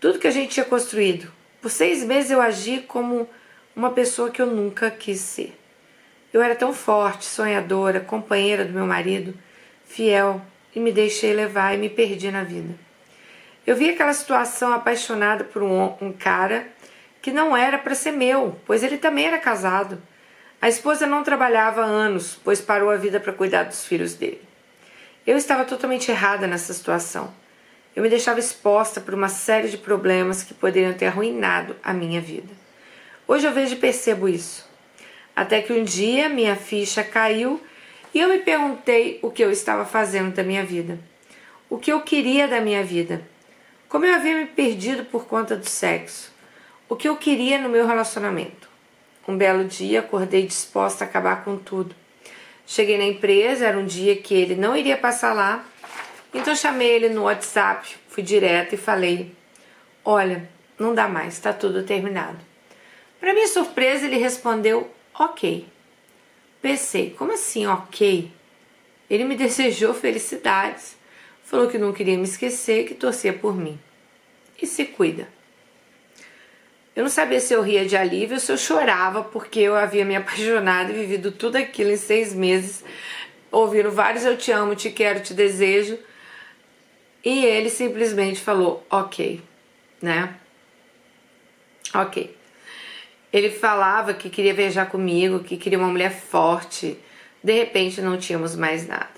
tudo 0.00 0.18
que 0.18 0.26
a 0.26 0.30
gente 0.30 0.52
tinha 0.52 0.66
construído. 0.66 1.32
Por 1.60 1.70
seis 1.70 2.04
meses 2.04 2.30
eu 2.30 2.40
agi 2.40 2.80
como 2.86 3.28
uma 3.74 3.90
pessoa 3.90 4.30
que 4.30 4.40
eu 4.40 4.46
nunca 4.46 4.90
quis 4.90 5.20
ser. 5.20 5.58
Eu 6.32 6.42
era 6.42 6.54
tão 6.54 6.72
forte, 6.72 7.24
sonhadora, 7.24 8.00
companheira 8.00 8.64
do 8.64 8.72
meu 8.72 8.86
marido, 8.86 9.34
fiel, 9.84 10.40
e 10.74 10.80
me 10.80 10.92
deixei 10.92 11.32
levar 11.32 11.74
e 11.74 11.78
me 11.78 11.88
perdi 11.88 12.30
na 12.30 12.44
vida. 12.44 12.74
Eu 13.66 13.74
vi 13.74 13.88
aquela 13.88 14.12
situação 14.12 14.72
apaixonada 14.72 15.42
por 15.42 15.62
um, 15.62 15.94
um 16.00 16.12
cara 16.12 16.68
que 17.26 17.32
não 17.32 17.56
era 17.56 17.76
para 17.76 17.94
ser 17.94 18.12
meu, 18.12 18.58
pois 18.64 18.82
ele 18.82 18.96
também 18.96 19.26
era 19.26 19.38
casado. 19.38 20.00
A 20.62 20.68
esposa 20.68 21.06
não 21.06 21.22
trabalhava 21.22 21.82
há 21.82 21.84
anos, 21.84 22.38
pois 22.42 22.60
parou 22.60 22.88
a 22.88 22.96
vida 22.96 23.20
para 23.20 23.32
cuidar 23.32 23.64
dos 23.64 23.84
filhos 23.84 24.14
dele. 24.14 24.40
Eu 25.26 25.36
estava 25.36 25.64
totalmente 25.64 26.10
errada 26.10 26.46
nessa 26.46 26.72
situação 26.72 27.34
eu 27.96 28.02
me 28.02 28.10
deixava 28.10 28.38
exposta 28.38 29.00
por 29.00 29.14
uma 29.14 29.30
série 29.30 29.68
de 29.68 29.78
problemas 29.78 30.42
que 30.42 30.52
poderiam 30.52 30.92
ter 30.92 31.06
arruinado 31.06 31.74
a 31.82 31.94
minha 31.94 32.20
vida. 32.20 32.52
Hoje 33.26 33.46
eu 33.46 33.54
vejo 33.54 33.72
e 33.72 33.78
percebo 33.78 34.28
isso. 34.28 34.68
Até 35.34 35.62
que 35.62 35.72
um 35.72 35.82
dia 35.82 36.28
minha 36.28 36.54
ficha 36.54 37.02
caiu 37.02 37.58
e 38.12 38.20
eu 38.20 38.28
me 38.28 38.40
perguntei 38.40 39.18
o 39.22 39.30
que 39.30 39.42
eu 39.42 39.50
estava 39.50 39.86
fazendo 39.86 40.34
da 40.34 40.42
minha 40.42 40.62
vida. 40.62 40.98
O 41.70 41.78
que 41.78 41.90
eu 41.90 42.02
queria 42.02 42.46
da 42.46 42.60
minha 42.60 42.84
vida. 42.84 43.22
Como 43.88 44.04
eu 44.04 44.14
havia 44.14 44.36
me 44.36 44.46
perdido 44.46 45.06
por 45.06 45.24
conta 45.24 45.56
do 45.56 45.66
sexo. 45.66 46.35
O 46.88 46.96
que 46.96 47.08
eu 47.08 47.16
queria 47.16 47.58
no 47.58 47.68
meu 47.68 47.86
relacionamento. 47.86 48.68
Um 49.26 49.36
belo 49.36 49.64
dia 49.64 50.00
acordei 50.00 50.46
disposta 50.46 51.04
a 51.04 51.08
acabar 51.08 51.44
com 51.44 51.56
tudo. 51.56 51.94
Cheguei 52.66 52.96
na 52.96 53.04
empresa, 53.04 53.66
era 53.66 53.78
um 53.78 53.84
dia 53.84 54.16
que 54.16 54.34
ele 54.34 54.54
não 54.54 54.76
iria 54.76 54.96
passar 54.96 55.32
lá 55.32 55.64
então 56.36 56.54
chamei 56.54 56.88
ele 56.88 57.08
no 57.08 57.22
WhatsApp, 57.22 57.96
fui 58.08 58.22
direto 58.22 58.74
e 58.74 58.78
falei: 58.78 59.32
Olha, 60.04 60.46
não 60.78 60.94
dá 60.94 61.08
mais, 61.08 61.32
está 61.32 61.50
tudo 61.50 61.82
terminado. 61.82 62.36
Para 63.18 63.32
minha 63.32 63.48
surpresa, 63.48 64.04
ele 64.04 64.18
respondeu: 64.18 64.90
Ok. 65.18 65.66
Pensei: 66.60 67.10
Como 67.10 67.32
assim, 67.32 67.66
ok? 67.66 68.30
Ele 69.08 69.24
me 69.24 69.34
desejou 69.34 69.94
felicidades, 69.94 70.96
falou 71.42 71.68
que 71.68 71.78
não 71.78 71.92
queria 71.92 72.18
me 72.18 72.24
esquecer, 72.24 72.86
que 72.86 72.94
torcia 72.94 73.32
por 73.32 73.56
mim. 73.56 73.78
E 74.60 74.66
se 74.66 74.84
cuida. 74.84 75.28
Eu 76.96 77.02
não 77.02 77.10
sabia 77.10 77.38
se 77.38 77.52
eu 77.52 77.60
ria 77.60 77.84
de 77.84 77.94
alívio 77.94 78.36
ou 78.36 78.40
se 78.40 78.50
eu 78.50 78.56
chorava, 78.56 79.22
porque 79.22 79.60
eu 79.60 79.76
havia 79.76 80.02
me 80.02 80.16
apaixonado 80.16 80.90
e 80.90 80.94
vivido 80.94 81.30
tudo 81.30 81.56
aquilo 81.56 81.90
em 81.90 81.96
seis 81.98 82.34
meses, 82.34 82.82
ouvindo 83.52 83.90
vários 83.90 84.24
eu 84.24 84.36
te 84.36 84.50
amo, 84.50 84.74
te 84.74 84.90
quero, 84.90 85.20
te 85.20 85.34
desejo 85.34 85.98
e 87.26 87.44
ele 87.44 87.68
simplesmente 87.68 88.40
falou, 88.40 88.86
ok, 88.88 89.42
né? 90.00 90.36
Ok. 91.92 92.36
Ele 93.32 93.50
falava 93.50 94.14
que 94.14 94.30
queria 94.30 94.54
viajar 94.54 94.86
comigo, 94.86 95.40
que 95.42 95.56
queria 95.56 95.78
uma 95.78 95.88
mulher 95.88 96.12
forte. 96.12 96.96
De 97.42 97.52
repente 97.52 98.00
não 98.00 98.16
tínhamos 98.16 98.54
mais 98.54 98.86
nada. 98.86 99.10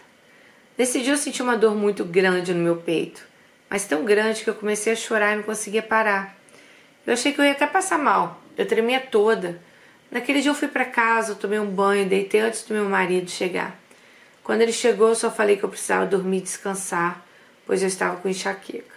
Nesse 0.76 1.02
dia 1.02 1.12
eu 1.12 1.18
senti 1.18 1.42
uma 1.42 1.54
dor 1.54 1.74
muito 1.74 2.02
grande 2.02 2.54
no 2.54 2.60
meu 2.64 2.76
peito, 2.76 3.22
mas 3.68 3.86
tão 3.86 4.04
grande 4.06 4.42
que 4.42 4.48
eu 4.48 4.54
comecei 4.54 4.94
a 4.94 4.96
chorar 4.96 5.34
e 5.34 5.36
não 5.36 5.42
conseguia 5.42 5.82
parar. 5.82 6.37
Eu 7.08 7.14
achei 7.14 7.32
que 7.32 7.40
eu 7.40 7.44
ia 7.44 7.52
até 7.52 7.66
passar 7.66 7.98
mal. 7.98 8.38
Eu 8.54 8.66
tremia 8.66 9.00
toda. 9.00 9.60
Naquele 10.10 10.42
dia 10.42 10.50
eu 10.50 10.54
fui 10.54 10.68
para 10.68 10.84
casa, 10.84 11.34
tomei 11.34 11.58
um 11.58 11.70
banho, 11.70 12.06
deitei 12.06 12.40
antes 12.40 12.62
do 12.64 12.74
meu 12.74 12.84
marido 12.84 13.30
chegar. 13.30 13.74
Quando 14.44 14.60
ele 14.60 14.72
chegou, 14.72 15.08
eu 15.08 15.14
só 15.14 15.30
falei 15.30 15.56
que 15.56 15.64
eu 15.64 15.70
precisava 15.70 16.04
dormir, 16.04 16.42
descansar 16.42 17.26
pois 17.64 17.80
eu 17.80 17.88
estava 17.88 18.16
com 18.16 18.28
enxaqueca. 18.28 18.96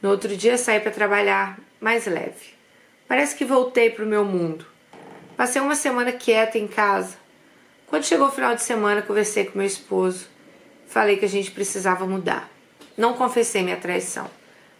No 0.00 0.08
outro 0.08 0.34
dia 0.34 0.56
saí 0.56 0.80
para 0.80 0.90
trabalhar 0.90 1.58
mais 1.78 2.06
leve. 2.06 2.54
Parece 3.06 3.36
que 3.36 3.44
voltei 3.44 3.90
para 3.90 4.04
o 4.04 4.08
meu 4.08 4.24
mundo. 4.24 4.64
Passei 5.36 5.60
uma 5.60 5.74
semana 5.74 6.10
quieta 6.10 6.58
em 6.58 6.66
casa. 6.66 7.16
Quando 7.86 8.04
chegou 8.04 8.28
o 8.28 8.32
final 8.32 8.54
de 8.54 8.62
semana, 8.62 9.02
conversei 9.02 9.44
com 9.44 9.58
meu 9.58 9.66
esposo. 9.66 10.26
Falei 10.86 11.18
que 11.18 11.26
a 11.26 11.28
gente 11.28 11.50
precisava 11.50 12.06
mudar. 12.06 12.50
Não 12.96 13.12
confessei 13.12 13.62
minha 13.62 13.76
traição. 13.76 14.30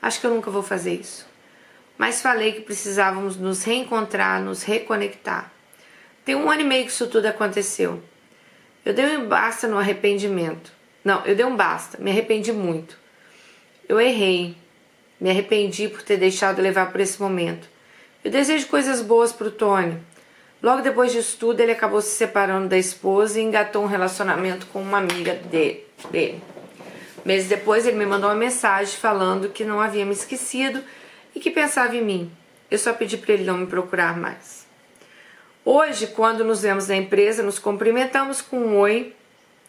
Acho 0.01 0.21
que 0.21 0.27
eu 0.27 0.35
nunca 0.35 0.51
vou 0.51 0.63
fazer 0.63 0.95
isso. 0.95 1.34
Mas 1.97 2.21
falei 2.21 2.53
que 2.53 2.61
precisávamos 2.61 3.37
nos 3.37 3.63
reencontrar, 3.63 4.43
nos 4.43 4.63
reconectar. 4.63 5.53
Tem 6.25 6.35
um 6.35 6.51
ano 6.51 6.63
e 6.63 6.65
meio 6.65 6.85
que 6.85 6.91
isso 6.91 7.07
tudo 7.07 7.27
aconteceu. 7.27 8.03
Eu 8.85 8.93
dei 8.93 9.17
um 9.17 9.29
basta 9.29 9.69
no 9.69 9.79
arrependimento. 9.79 10.73
Não, 11.05 11.25
eu 11.25 11.37
dei 11.37 11.45
um 11.45 11.57
basta, 11.57 11.99
me 11.99 12.11
arrependi 12.11 12.53
muito. 12.53 12.99
Eu 13.89 14.01
errei, 14.01 14.57
me 15.21 15.31
arrependi 15.31 15.89
por 15.89 16.03
ter 16.03 16.17
deixado 16.17 16.61
levar 16.61 16.91
por 16.91 17.01
esse 17.01 17.21
momento. 17.21 17.69
Eu 18.25 18.31
desejo 18.31 18.67
coisas 18.67 19.03
boas 19.03 19.33
para 19.33 19.49
o 19.49 19.51
Tony. 19.51 19.99
Logo 20.63 20.81
depois 20.81 21.13
disso 21.13 21.37
tudo, 21.39 21.61
ele 21.61 21.73
acabou 21.73 22.01
se 22.01 22.17
separando 22.17 22.69
da 22.69 22.79
esposa 22.79 23.39
e 23.39 23.43
engatou 23.43 23.85
um 23.85 23.87
relacionamento 23.87 24.67
com 24.67 24.81
uma 24.81 24.97
amiga 24.97 25.35
dele. 25.35 26.43
Meses 27.23 27.49
depois, 27.49 27.87
ele 27.87 27.99
me 27.99 28.07
mandou 28.07 28.31
uma 28.31 28.37
mensagem 28.37 28.97
falando 28.97 29.51
que 29.51 29.63
não 29.63 29.79
havia 29.79 30.07
me 30.07 30.13
esquecido 30.13 30.83
e 31.35 31.41
que 31.41 31.51
pensava 31.51 31.97
em 31.97 32.05
mim. 32.05 32.33
Eu 32.71 32.79
só 32.79 32.93
pedi 32.93 33.17
para 33.17 33.35
ele 33.35 33.45
não 33.45 33.59
me 33.59 33.67
procurar 33.67 34.17
mais. 34.17 34.67
Hoje, 35.65 36.09
quando 36.09 36.45
nos 36.45 36.63
vemos 36.63 36.89
na 36.89 36.97
empresa, 36.97 37.43
nos 37.43 37.59
cumprimentamos 37.59 38.41
com 38.41 38.59
um 38.59 38.77
oi, 38.79 39.15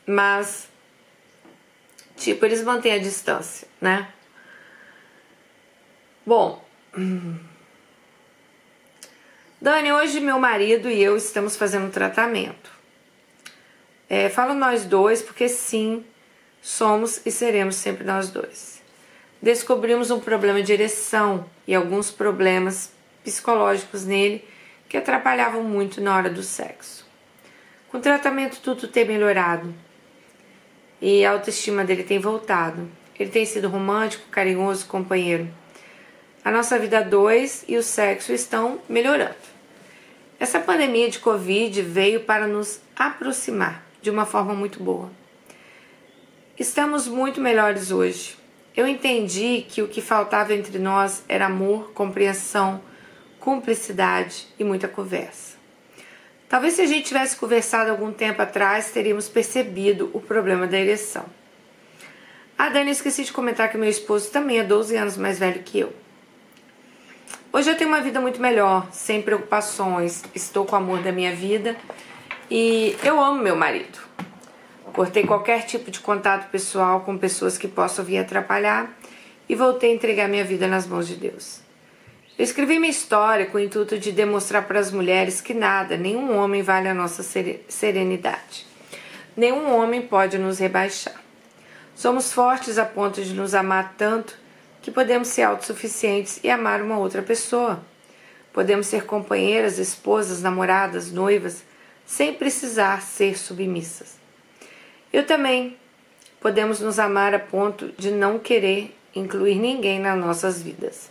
mas 0.05 0.67
Tipo, 2.15 2.45
eles 2.45 2.63
mantêm 2.63 2.93
a 2.93 2.97
distância, 2.97 3.67
né? 3.79 4.07
Bom. 6.25 6.63
Dani, 9.59 9.91
hoje 9.91 10.19
meu 10.19 10.39
marido 10.39 10.89
e 10.89 11.01
eu 11.01 11.17
estamos 11.17 11.57
fazendo 11.57 11.87
um 11.87 11.91
tratamento. 11.91 12.71
É, 14.07 14.29
falo 14.29 14.53
nós 14.53 14.85
dois 14.85 15.21
porque 15.21 15.49
sim, 15.49 16.05
somos 16.61 17.25
e 17.25 17.31
seremos 17.31 17.75
sempre 17.75 18.03
nós 18.03 18.29
dois. 18.29 18.74
Descobrimos 19.45 20.09
um 20.09 20.19
problema 20.19 20.63
de 20.63 20.73
ereção 20.73 21.45
e 21.67 21.75
alguns 21.75 22.09
problemas 22.09 22.91
psicológicos 23.23 24.03
nele 24.03 24.43
que 24.89 24.97
atrapalhavam 24.97 25.61
muito 25.63 26.01
na 26.01 26.15
hora 26.15 26.31
do 26.31 26.41
sexo. 26.41 27.05
Com 27.87 27.99
o 27.99 28.01
tratamento 28.01 28.59
tudo 28.59 28.87
tem 28.87 29.05
melhorado 29.05 29.71
e 30.99 31.23
a 31.23 31.29
autoestima 31.29 31.83
dele 31.83 32.01
tem 32.01 32.17
voltado. 32.17 32.89
Ele 33.19 33.29
tem 33.29 33.45
sido 33.45 33.69
romântico, 33.69 34.27
carinhoso, 34.31 34.87
companheiro. 34.87 35.47
A 36.43 36.49
nossa 36.49 36.79
vida 36.79 37.03
dois 37.03 37.63
e 37.67 37.77
o 37.77 37.83
sexo 37.83 38.33
estão 38.33 38.79
melhorando. 38.89 39.35
Essa 40.39 40.59
pandemia 40.59 41.07
de 41.07 41.19
Covid 41.19 41.83
veio 41.83 42.21
para 42.21 42.47
nos 42.47 42.81
aproximar 42.95 43.85
de 44.01 44.09
uma 44.09 44.25
forma 44.25 44.55
muito 44.55 44.83
boa. 44.83 45.11
Estamos 46.57 47.07
muito 47.07 47.39
melhores 47.39 47.91
hoje. 47.91 48.43
Eu 48.75 48.85
entendi 48.85 49.65
que 49.69 49.81
o 49.81 49.87
que 49.87 50.01
faltava 50.01 50.53
entre 50.53 50.77
nós 50.77 51.23
era 51.29 51.45
amor, 51.45 51.91
compreensão, 51.93 52.81
cumplicidade 53.39 54.47
e 54.59 54.65
muita 54.65 54.87
conversa. 54.87 55.55
Talvez 56.49 56.73
se 56.73 56.81
a 56.81 56.85
gente 56.85 57.07
tivesse 57.07 57.37
conversado 57.37 57.89
algum 57.89 58.11
tempo 58.11 58.41
atrás, 58.41 58.91
teríamos 58.91 59.29
percebido 59.29 60.11
o 60.13 60.19
problema 60.19 60.67
da 60.67 60.77
ereção. 60.77 61.25
Ah, 62.57 62.69
Dani, 62.69 62.91
esqueci 62.91 63.23
de 63.23 63.31
comentar 63.31 63.71
que 63.71 63.77
meu 63.77 63.89
esposo 63.89 64.29
também 64.29 64.59
é 64.59 64.63
12 64.63 64.95
anos 64.95 65.17
mais 65.17 65.39
velho 65.39 65.63
que 65.63 65.79
eu. 65.79 65.93
Hoje 67.51 67.69
eu 67.69 67.77
tenho 67.77 67.89
uma 67.89 68.01
vida 68.01 68.19
muito 68.19 68.41
melhor, 68.41 68.87
sem 68.91 69.21
preocupações, 69.21 70.21
estou 70.35 70.65
com 70.65 70.75
o 70.75 70.79
amor 70.79 71.01
da 71.01 71.11
minha 71.11 71.33
vida 71.33 71.77
e 72.51 72.97
eu 73.03 73.21
amo 73.21 73.41
meu 73.41 73.55
marido. 73.55 74.04
Cortei 74.95 75.25
qualquer 75.25 75.65
tipo 75.65 75.91
de 75.91 75.99
contato 75.99 76.49
pessoal 76.49 77.01
com 77.01 77.17
pessoas 77.17 77.57
que 77.57 77.67
possam 77.67 78.05
vir 78.05 78.17
atrapalhar 78.17 78.97
e 79.49 79.53
voltei 79.53 79.91
a 79.91 79.93
entregar 79.93 80.29
minha 80.29 80.45
vida 80.45 80.69
nas 80.69 80.87
mãos 80.87 81.05
de 81.05 81.17
Deus. 81.17 81.59
Eu 82.39 82.45
escrevi 82.45 82.79
minha 82.79 82.91
história 82.91 83.45
com 83.45 83.57
o 83.57 83.59
intuito 83.59 83.99
de 83.99 84.13
demonstrar 84.13 84.65
para 84.65 84.79
as 84.79 84.93
mulheres 84.93 85.41
que 85.41 85.53
nada, 85.53 85.97
nenhum 85.97 86.37
homem 86.37 86.61
vale 86.61 86.87
a 86.87 86.93
nossa 86.93 87.23
serenidade. 87.67 88.65
Nenhum 89.35 89.75
homem 89.75 90.01
pode 90.01 90.37
nos 90.37 90.59
rebaixar. 90.59 91.21
Somos 91.93 92.31
fortes 92.31 92.77
a 92.77 92.85
ponto 92.85 93.21
de 93.21 93.33
nos 93.33 93.53
amar 93.53 93.95
tanto 93.97 94.37
que 94.81 94.91
podemos 94.91 95.27
ser 95.27 95.41
autossuficientes 95.41 96.39
e 96.41 96.49
amar 96.49 96.81
uma 96.81 96.97
outra 96.97 97.21
pessoa. 97.21 97.83
Podemos 98.53 98.87
ser 98.87 99.03
companheiras, 99.03 99.77
esposas, 99.77 100.41
namoradas, 100.41 101.11
noivas, 101.11 101.65
sem 102.05 102.33
precisar 102.33 103.01
ser 103.01 103.37
submissas. 103.37 104.14
Eu 105.15 105.25
também 105.25 105.77
podemos 106.41 106.81
nos 106.81 106.99
amar 106.99 107.33
a 107.33 107.39
ponto 107.39 107.93
de 107.97 108.11
não 108.11 108.37
querer 108.37 108.93
incluir 109.15 109.55
ninguém 109.55 109.97
nas 109.97 110.19
nossas 110.19 110.61
vidas. 110.61 111.09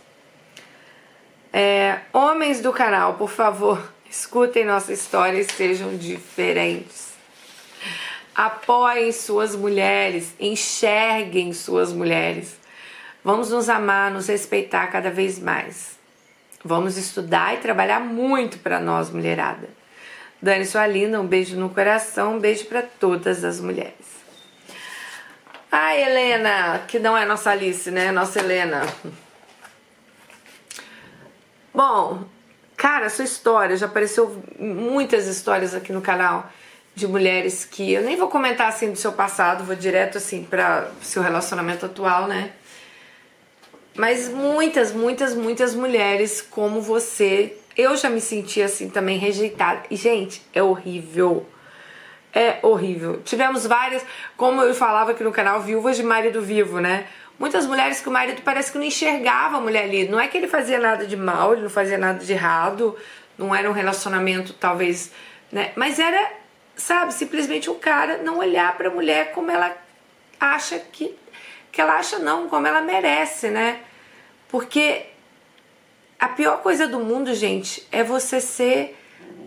É, 1.51 2.01
homens 2.13 2.61
do 2.61 2.71
canal, 2.71 3.15
por 3.15 3.31
favor, 3.31 3.81
escutem 4.07 4.63
nossa 4.63 4.93
história 4.93 5.39
e 5.39 5.43
sejam 5.43 5.97
diferentes. 5.97 7.15
Apoiem 8.35 9.11
suas 9.11 9.55
mulheres, 9.55 10.35
enxerguem 10.39 11.51
suas 11.51 11.91
mulheres. 11.91 12.59
Vamos 13.23 13.49
nos 13.49 13.69
amar, 13.69 14.11
nos 14.11 14.27
respeitar 14.27 14.85
cada 14.91 15.09
vez 15.09 15.39
mais. 15.39 15.97
Vamos 16.63 16.95
estudar 16.95 17.55
e 17.55 17.57
trabalhar 17.57 18.01
muito 18.01 18.59
para 18.59 18.79
nós, 18.79 19.09
mulherada. 19.09 19.67
Dani, 20.41 20.65
sua 20.65 20.85
linda, 20.85 21.19
um 21.19 21.25
beijo 21.25 21.55
no 21.55 21.69
coração, 21.69 22.35
um 22.35 22.39
beijo 22.39 22.65
para 22.65 22.81
todas 22.81 23.43
as 23.43 23.59
mulheres. 23.59 23.93
Ai, 25.71 26.03
Helena, 26.03 26.83
que 26.87 26.99
não 26.99 27.17
é 27.17 27.25
nossa 27.25 27.51
Alice, 27.51 27.89
né? 27.91 28.11
Nossa 28.11 28.39
Helena. 28.39 28.81
Bom, 31.73 32.23
cara, 32.77 33.09
sua 33.09 33.25
história, 33.25 33.75
já 33.75 33.85
apareceu 33.85 34.41
muitas 34.57 35.27
histórias 35.27 35.75
aqui 35.75 35.91
no 35.91 36.01
canal 36.01 36.49
de 36.95 37.05
mulheres 37.05 37.65
que 37.65 37.91
eu 37.91 38.01
nem 38.01 38.15
vou 38.15 38.29
comentar 38.29 38.69
assim 38.69 38.89
do 38.89 38.97
seu 38.97 39.11
passado, 39.11 39.65
vou 39.65 39.75
direto 39.75 40.17
assim 40.17 40.43
para 40.43 40.89
seu 41.01 41.21
relacionamento 41.21 41.85
atual, 41.85 42.27
né? 42.27 42.53
Mas 43.97 44.29
muitas, 44.29 44.93
muitas, 44.93 45.35
muitas 45.35 45.75
mulheres 45.75 46.41
como 46.41 46.81
você, 46.81 47.57
eu 47.77 47.95
já 47.95 48.09
me 48.09 48.21
senti 48.21 48.61
assim 48.61 48.89
também 48.89 49.17
rejeitada. 49.17 49.83
E 49.89 49.95
gente, 49.95 50.41
é 50.53 50.61
horrível. 50.61 51.45
É 52.33 52.59
horrível. 52.61 53.21
Tivemos 53.23 53.65
várias, 53.65 54.05
como 54.35 54.61
eu 54.61 54.75
falava 54.75 55.11
aqui 55.11 55.23
no 55.23 55.31
canal, 55.31 55.61
viúvas 55.61 55.95
de 55.95 56.03
marido 56.03 56.41
vivo, 56.41 56.79
né? 56.79 57.07
Muitas 57.39 57.65
mulheres 57.65 58.01
que 58.01 58.09
o 58.09 58.11
marido 58.11 58.41
parece 58.43 58.71
que 58.71 58.77
não 58.77 58.85
enxergava 58.85 59.57
a 59.57 59.61
mulher 59.61 59.85
ali. 59.85 60.07
Não 60.07 60.19
é 60.19 60.27
que 60.27 60.37
ele 60.37 60.47
fazia 60.47 60.79
nada 60.79 61.05
de 61.05 61.15
mal, 61.15 61.53
ele 61.53 61.63
não 61.63 61.69
fazia 61.69 61.97
nada 61.97 62.19
de 62.19 62.31
errado, 62.31 62.95
não 63.37 63.53
era 63.53 63.69
um 63.69 63.73
relacionamento 63.73 64.53
talvez, 64.53 65.11
né? 65.51 65.71
Mas 65.75 65.99
era, 65.99 66.31
sabe, 66.75 67.13
simplesmente 67.13 67.69
o 67.69 67.75
cara 67.75 68.17
não 68.17 68.39
olhar 68.39 68.75
para 68.77 68.89
a 68.89 68.91
mulher 68.91 69.31
como 69.31 69.51
ela 69.51 69.75
acha 70.39 70.79
que 70.79 71.15
que 71.75 71.81
ela 71.81 71.95
acha 71.95 72.19
não, 72.19 72.47
como 72.47 72.65
ela 72.65 72.79
merece, 72.79 73.49
né? 73.49 73.81
Porque 74.47 75.07
a 76.25 76.29
pior 76.29 76.57
coisa 76.63 76.87
do 76.87 76.99
mundo, 76.99 77.35
gente, 77.35 77.85
é 77.91 78.03
você 78.03 78.41
ser, 78.41 78.97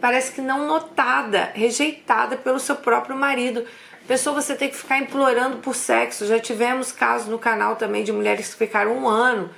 parece 0.00 0.32
que 0.32 0.40
não 0.40 0.66
notada, 0.66 1.50
rejeitada 1.52 2.36
pelo 2.36 2.60
seu 2.60 2.76
próprio 2.76 3.16
marido. 3.16 3.64
Pessoa 4.06 4.40
você 4.40 4.54
tem 4.54 4.68
que 4.68 4.76
ficar 4.76 4.98
implorando 4.98 5.56
por 5.56 5.74
sexo. 5.74 6.24
Já 6.24 6.38
tivemos 6.38 6.92
casos 6.92 7.28
no 7.28 7.38
canal 7.38 7.74
também 7.74 8.04
de 8.04 8.12
mulheres 8.12 8.52
que 8.52 8.58
ficaram 8.58 8.96
um 8.96 9.08
ano 9.08 9.50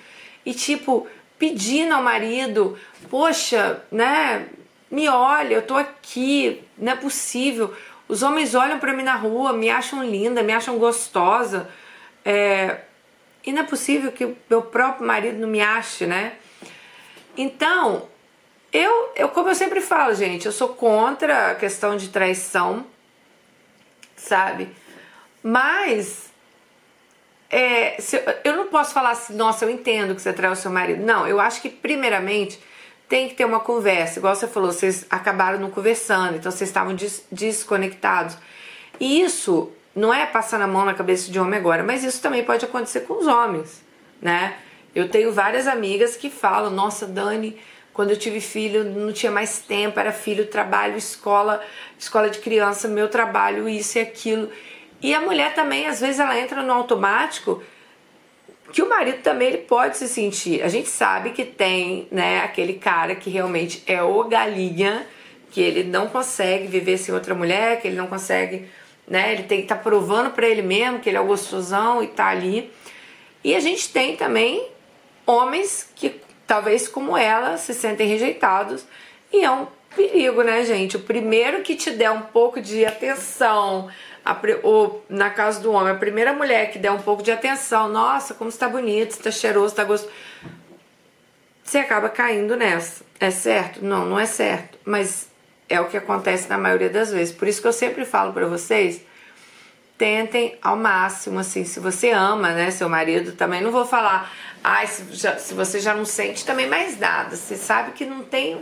e 0.46 0.54
tipo 0.54 1.06
pedindo 1.38 1.94
ao 1.94 2.02
marido, 2.02 2.78
poxa, 3.10 3.82
né? 3.92 4.46
Me 4.90 5.06
olha, 5.08 5.54
eu 5.54 5.62
tô 5.62 5.76
aqui, 5.76 6.64
não 6.76 6.92
é 6.92 6.96
possível. 6.96 7.74
Os 8.08 8.22
homens 8.22 8.54
olham 8.54 8.78
para 8.78 8.94
mim 8.94 9.02
na 9.02 9.14
rua, 9.14 9.52
me 9.52 9.68
acham 9.68 10.02
linda, 10.02 10.42
me 10.42 10.52
acham 10.52 10.78
gostosa. 10.78 11.68
É, 12.24 12.80
e 13.44 13.52
não 13.52 13.60
é 13.60 13.64
possível 13.64 14.10
que 14.10 14.34
meu 14.48 14.62
próprio 14.62 15.06
marido 15.06 15.38
não 15.38 15.48
me 15.48 15.60
ache, 15.60 16.06
né? 16.06 16.32
Então, 17.40 18.06
eu, 18.70 19.12
eu, 19.16 19.30
como 19.30 19.48
eu 19.48 19.54
sempre 19.54 19.80
falo, 19.80 20.14
gente, 20.14 20.44
eu 20.44 20.52
sou 20.52 20.68
contra 20.68 21.52
a 21.52 21.54
questão 21.54 21.96
de 21.96 22.10
traição, 22.10 22.84
sabe? 24.14 24.68
Mas 25.42 26.30
é, 27.48 27.96
se, 27.98 28.22
eu 28.44 28.56
não 28.56 28.66
posso 28.66 28.92
falar 28.92 29.12
assim, 29.12 29.34
nossa, 29.34 29.64
eu 29.64 29.70
entendo 29.70 30.14
que 30.14 30.20
você 30.20 30.34
traiu 30.34 30.52
o 30.52 30.56
seu 30.56 30.70
marido. 30.70 31.02
Não, 31.02 31.26
eu 31.26 31.40
acho 31.40 31.62
que 31.62 31.70
primeiramente 31.70 32.62
tem 33.08 33.26
que 33.26 33.34
ter 33.34 33.46
uma 33.46 33.60
conversa. 33.60 34.18
Igual 34.18 34.36
você 34.36 34.46
falou, 34.46 34.70
vocês 34.70 35.06
acabaram 35.08 35.58
não 35.58 35.70
conversando, 35.70 36.36
então 36.36 36.52
vocês 36.52 36.68
estavam 36.68 36.94
des, 36.94 37.24
desconectados. 37.32 38.36
E 39.00 39.22
isso 39.22 39.72
não 39.96 40.12
é 40.12 40.26
passando 40.26 40.60
a 40.62 40.66
mão 40.66 40.84
na 40.84 40.92
cabeça 40.92 41.32
de 41.32 41.40
homem 41.40 41.58
agora, 41.58 41.82
mas 41.82 42.04
isso 42.04 42.20
também 42.20 42.44
pode 42.44 42.66
acontecer 42.66 43.00
com 43.00 43.14
os 43.14 43.26
homens, 43.26 43.82
né? 44.20 44.58
Eu 44.94 45.08
tenho 45.08 45.32
várias 45.32 45.66
amigas 45.66 46.16
que 46.16 46.30
falam: 46.30 46.70
Nossa, 46.70 47.06
Dani, 47.06 47.58
quando 47.92 48.10
eu 48.10 48.16
tive 48.16 48.40
filho 48.40 48.84
não 48.84 49.12
tinha 49.12 49.30
mais 49.30 49.58
tempo, 49.58 49.98
era 49.98 50.12
filho, 50.12 50.46
trabalho, 50.46 50.96
escola, 50.96 51.62
escola 51.98 52.28
de 52.30 52.38
criança, 52.38 52.88
meu 52.88 53.08
trabalho, 53.08 53.68
isso 53.68 53.98
e 53.98 54.00
aquilo. 54.00 54.50
E 55.02 55.14
a 55.14 55.20
mulher 55.20 55.54
também, 55.54 55.86
às 55.86 56.00
vezes, 56.00 56.20
ela 56.20 56.38
entra 56.38 56.62
no 56.62 56.72
automático 56.72 57.62
que 58.72 58.82
o 58.82 58.88
marido 58.88 59.22
também 59.22 59.48
ele 59.48 59.58
pode 59.58 59.96
se 59.96 60.06
sentir. 60.06 60.62
A 60.62 60.68
gente 60.68 60.88
sabe 60.88 61.30
que 61.30 61.44
tem, 61.44 62.06
né, 62.10 62.40
aquele 62.40 62.74
cara 62.74 63.16
que 63.16 63.28
realmente 63.28 63.82
é 63.86 64.00
o 64.00 64.22
galinha, 64.24 65.06
que 65.50 65.60
ele 65.60 65.82
não 65.82 66.06
consegue 66.06 66.68
viver 66.68 66.96
sem 66.96 67.12
outra 67.12 67.34
mulher, 67.34 67.80
que 67.80 67.88
ele 67.88 67.96
não 67.96 68.06
consegue 68.06 68.68
né? 69.10 69.32
Ele 69.32 69.42
tem 69.42 69.58
que 69.58 69.64
estar 69.64 69.74
tá 69.76 69.82
provando 69.82 70.30
para 70.30 70.46
ele 70.46 70.62
mesmo 70.62 71.00
que 71.00 71.10
ele 71.10 71.16
é 71.16 71.20
o 71.20 71.26
gostosão 71.26 72.00
e 72.00 72.06
tá 72.06 72.28
ali. 72.28 72.70
E 73.42 73.56
a 73.56 73.60
gente 73.60 73.88
tem 73.88 74.16
também 74.16 74.68
homens 75.30 75.88
que 75.94 76.20
talvez 76.46 76.88
como 76.88 77.16
ela 77.16 77.56
se 77.56 77.72
sentem 77.72 78.08
rejeitados 78.08 78.84
e 79.32 79.44
é 79.44 79.50
um 79.50 79.66
perigo, 79.94 80.42
né, 80.42 80.64
gente? 80.64 80.96
O 80.96 81.00
primeiro 81.00 81.62
que 81.62 81.74
te 81.74 81.90
der 81.90 82.10
um 82.10 82.22
pouco 82.22 82.60
de 82.60 82.84
atenção, 82.84 83.88
a, 84.24 84.36
ou 84.62 85.04
na 85.08 85.30
casa 85.30 85.60
do 85.60 85.72
homem, 85.72 85.92
a 85.92 85.96
primeira 85.96 86.32
mulher 86.32 86.70
que 86.70 86.78
der 86.78 86.90
um 86.90 87.00
pouco 87.00 87.22
de 87.22 87.30
atenção, 87.30 87.88
nossa, 87.88 88.34
como 88.34 88.50
está 88.50 88.68
bonito, 88.68 89.10
está 89.10 89.30
cheiroso, 89.30 89.68
está 89.68 89.84
gostoso, 89.84 90.12
você 91.62 91.78
acaba 91.78 92.08
caindo 92.08 92.56
nessa. 92.56 93.04
É 93.20 93.30
certo? 93.30 93.84
Não, 93.84 94.04
não 94.04 94.18
é 94.18 94.26
certo. 94.26 94.78
Mas 94.84 95.28
é 95.68 95.80
o 95.80 95.86
que 95.86 95.96
acontece 95.96 96.48
na 96.48 96.58
maioria 96.58 96.90
das 96.90 97.12
vezes. 97.12 97.32
Por 97.32 97.46
isso 97.46 97.62
que 97.62 97.68
eu 97.68 97.72
sempre 97.72 98.04
falo 98.04 98.32
para 98.32 98.46
vocês, 98.46 99.02
tentem 99.96 100.58
ao 100.62 100.76
máximo, 100.76 101.38
assim, 101.38 101.62
se 101.62 101.78
você 101.78 102.10
ama, 102.10 102.52
né, 102.52 102.70
seu 102.70 102.88
marido, 102.88 103.32
também 103.32 103.60
não 103.60 103.70
vou 103.70 103.84
falar, 103.84 104.32
ai, 104.62 104.86
se, 104.86 105.04
já, 105.12 105.38
se 105.38 105.54
você 105.54 105.80
já 105.80 105.94
não 105.94 106.04
sente 106.04 106.44
também 106.44 106.68
mais 106.68 106.98
nada, 106.98 107.36
você 107.36 107.56
sabe 107.56 107.92
que 107.92 108.04
não 108.04 108.22
tem, 108.22 108.60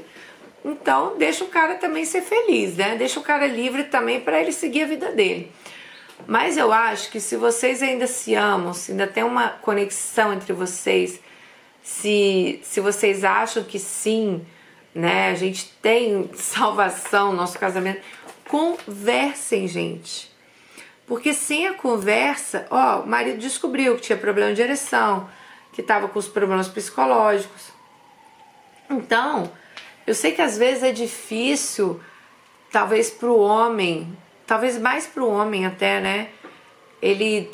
então 0.64 1.16
deixa 1.16 1.44
o 1.44 1.48
cara 1.48 1.74
também 1.74 2.04
ser 2.04 2.22
feliz, 2.22 2.76
né, 2.76 2.96
deixa 2.96 3.20
o 3.20 3.22
cara 3.22 3.46
livre 3.46 3.84
também 3.84 4.20
para 4.20 4.40
ele 4.40 4.52
seguir 4.52 4.82
a 4.82 4.86
vida 4.86 5.12
dele. 5.12 5.52
Mas 6.26 6.56
eu 6.56 6.72
acho 6.72 7.10
que 7.10 7.20
se 7.20 7.36
vocês 7.36 7.82
ainda 7.82 8.06
se 8.06 8.34
amam, 8.34 8.74
se 8.74 8.90
ainda 8.90 9.06
tem 9.06 9.22
uma 9.22 9.48
conexão 9.48 10.32
entre 10.32 10.52
vocês, 10.52 11.20
se, 11.82 12.60
se 12.62 12.80
vocês 12.80 13.24
acham 13.24 13.62
que 13.62 13.78
sim, 13.78 14.44
né? 14.94 15.30
A 15.30 15.34
gente 15.34 15.72
tem 15.80 16.28
salvação 16.34 17.30
no 17.30 17.38
nosso 17.38 17.58
casamento. 17.58 18.02
Conversem, 18.46 19.68
gente. 19.68 20.30
Porque 21.06 21.32
sem 21.32 21.66
a 21.66 21.72
conversa, 21.72 22.66
ó, 22.70 23.00
o 23.00 23.06
marido 23.06 23.38
descobriu 23.38 23.94
que 23.96 24.02
tinha 24.02 24.18
problema 24.18 24.52
de 24.52 24.60
ereção, 24.60 25.28
que 25.78 25.82
estava 25.82 26.08
com 26.08 26.18
os 26.18 26.26
problemas 26.26 26.66
psicológicos. 26.66 27.68
Então, 28.90 29.48
eu 30.04 30.12
sei 30.12 30.32
que 30.32 30.42
às 30.42 30.58
vezes 30.58 30.82
é 30.82 30.90
difícil, 30.90 32.00
talvez 32.72 33.10
para 33.10 33.28
o 33.28 33.38
homem, 33.38 34.12
talvez 34.44 34.76
mais 34.76 35.06
para 35.06 35.22
o 35.22 35.30
homem 35.30 35.66
até, 35.66 36.00
né? 36.00 36.30
Ele 37.00 37.48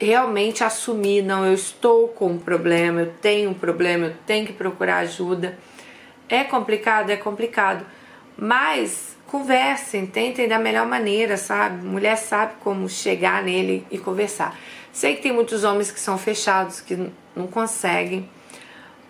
realmente 0.00 0.64
assumir, 0.64 1.22
não, 1.22 1.46
eu 1.46 1.54
estou 1.54 2.08
com 2.08 2.32
um 2.32 2.38
problema, 2.40 3.02
eu 3.02 3.14
tenho 3.22 3.50
um 3.50 3.54
problema, 3.54 4.06
eu 4.06 4.16
tenho 4.26 4.44
que 4.44 4.52
procurar 4.52 4.96
ajuda. 4.96 5.56
É 6.28 6.42
complicado, 6.42 7.10
é 7.10 7.16
complicado, 7.16 7.86
mas 8.36 9.16
conversem, 9.28 10.06
tentem 10.06 10.48
da 10.48 10.58
melhor 10.58 10.88
maneira, 10.88 11.36
sabe? 11.36 11.86
Mulher 11.86 12.16
sabe 12.16 12.54
como 12.64 12.88
chegar 12.88 13.44
nele 13.44 13.86
e 13.92 13.96
conversar. 13.96 14.58
Sei 14.92 15.14
que 15.14 15.22
tem 15.22 15.32
muitos 15.32 15.62
homens 15.62 15.92
que 15.92 16.00
são 16.00 16.18
fechados, 16.18 16.80
que 16.80 17.12
não 17.34 17.46
conseguem, 17.46 18.28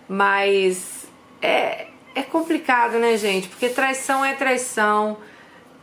mas 0.08 1.06
é, 1.42 1.88
é 2.14 2.22
complicado, 2.22 2.98
né, 2.98 3.16
gente? 3.16 3.48
Porque 3.48 3.68
traição 3.68 4.24
é 4.24 4.34
traição, 4.34 5.18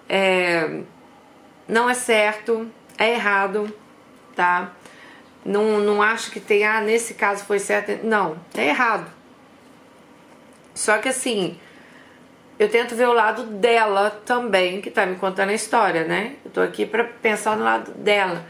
é, 0.08 0.82
não 1.68 1.90
é 1.90 1.94
certo, 1.94 2.70
é 2.98 3.14
errado, 3.14 3.74
tá? 4.36 4.72
Não, 5.44 5.80
não 5.80 6.02
acho 6.02 6.32
que 6.32 6.40
tem, 6.40 6.64
ah, 6.64 6.82
nesse 6.82 7.16
caso 7.16 7.46
foi 7.46 7.60
certo. 7.60 8.06
Não, 8.06 8.38
é 8.56 8.68
errado. 8.68 9.10
Só 10.74 10.98
que 11.00 11.10
assim, 11.10 11.60
eu 12.60 12.70
tento 12.70 12.96
ver 12.96 13.08
o 13.08 13.14
lado 13.14 13.44
dela 13.44 14.22
também, 14.26 14.82
que 14.82 14.92
tá 14.92 15.06
me 15.06 15.16
contando 15.16 15.50
a 15.50 15.54
história, 15.54 16.04
né? 16.04 16.36
Eu 16.46 16.52
tô 16.52 16.62
aqui 16.62 16.86
para 16.86 17.04
pensar 17.04 17.58
no 17.58 17.64
lado 17.64 17.92
dela. 17.94 18.46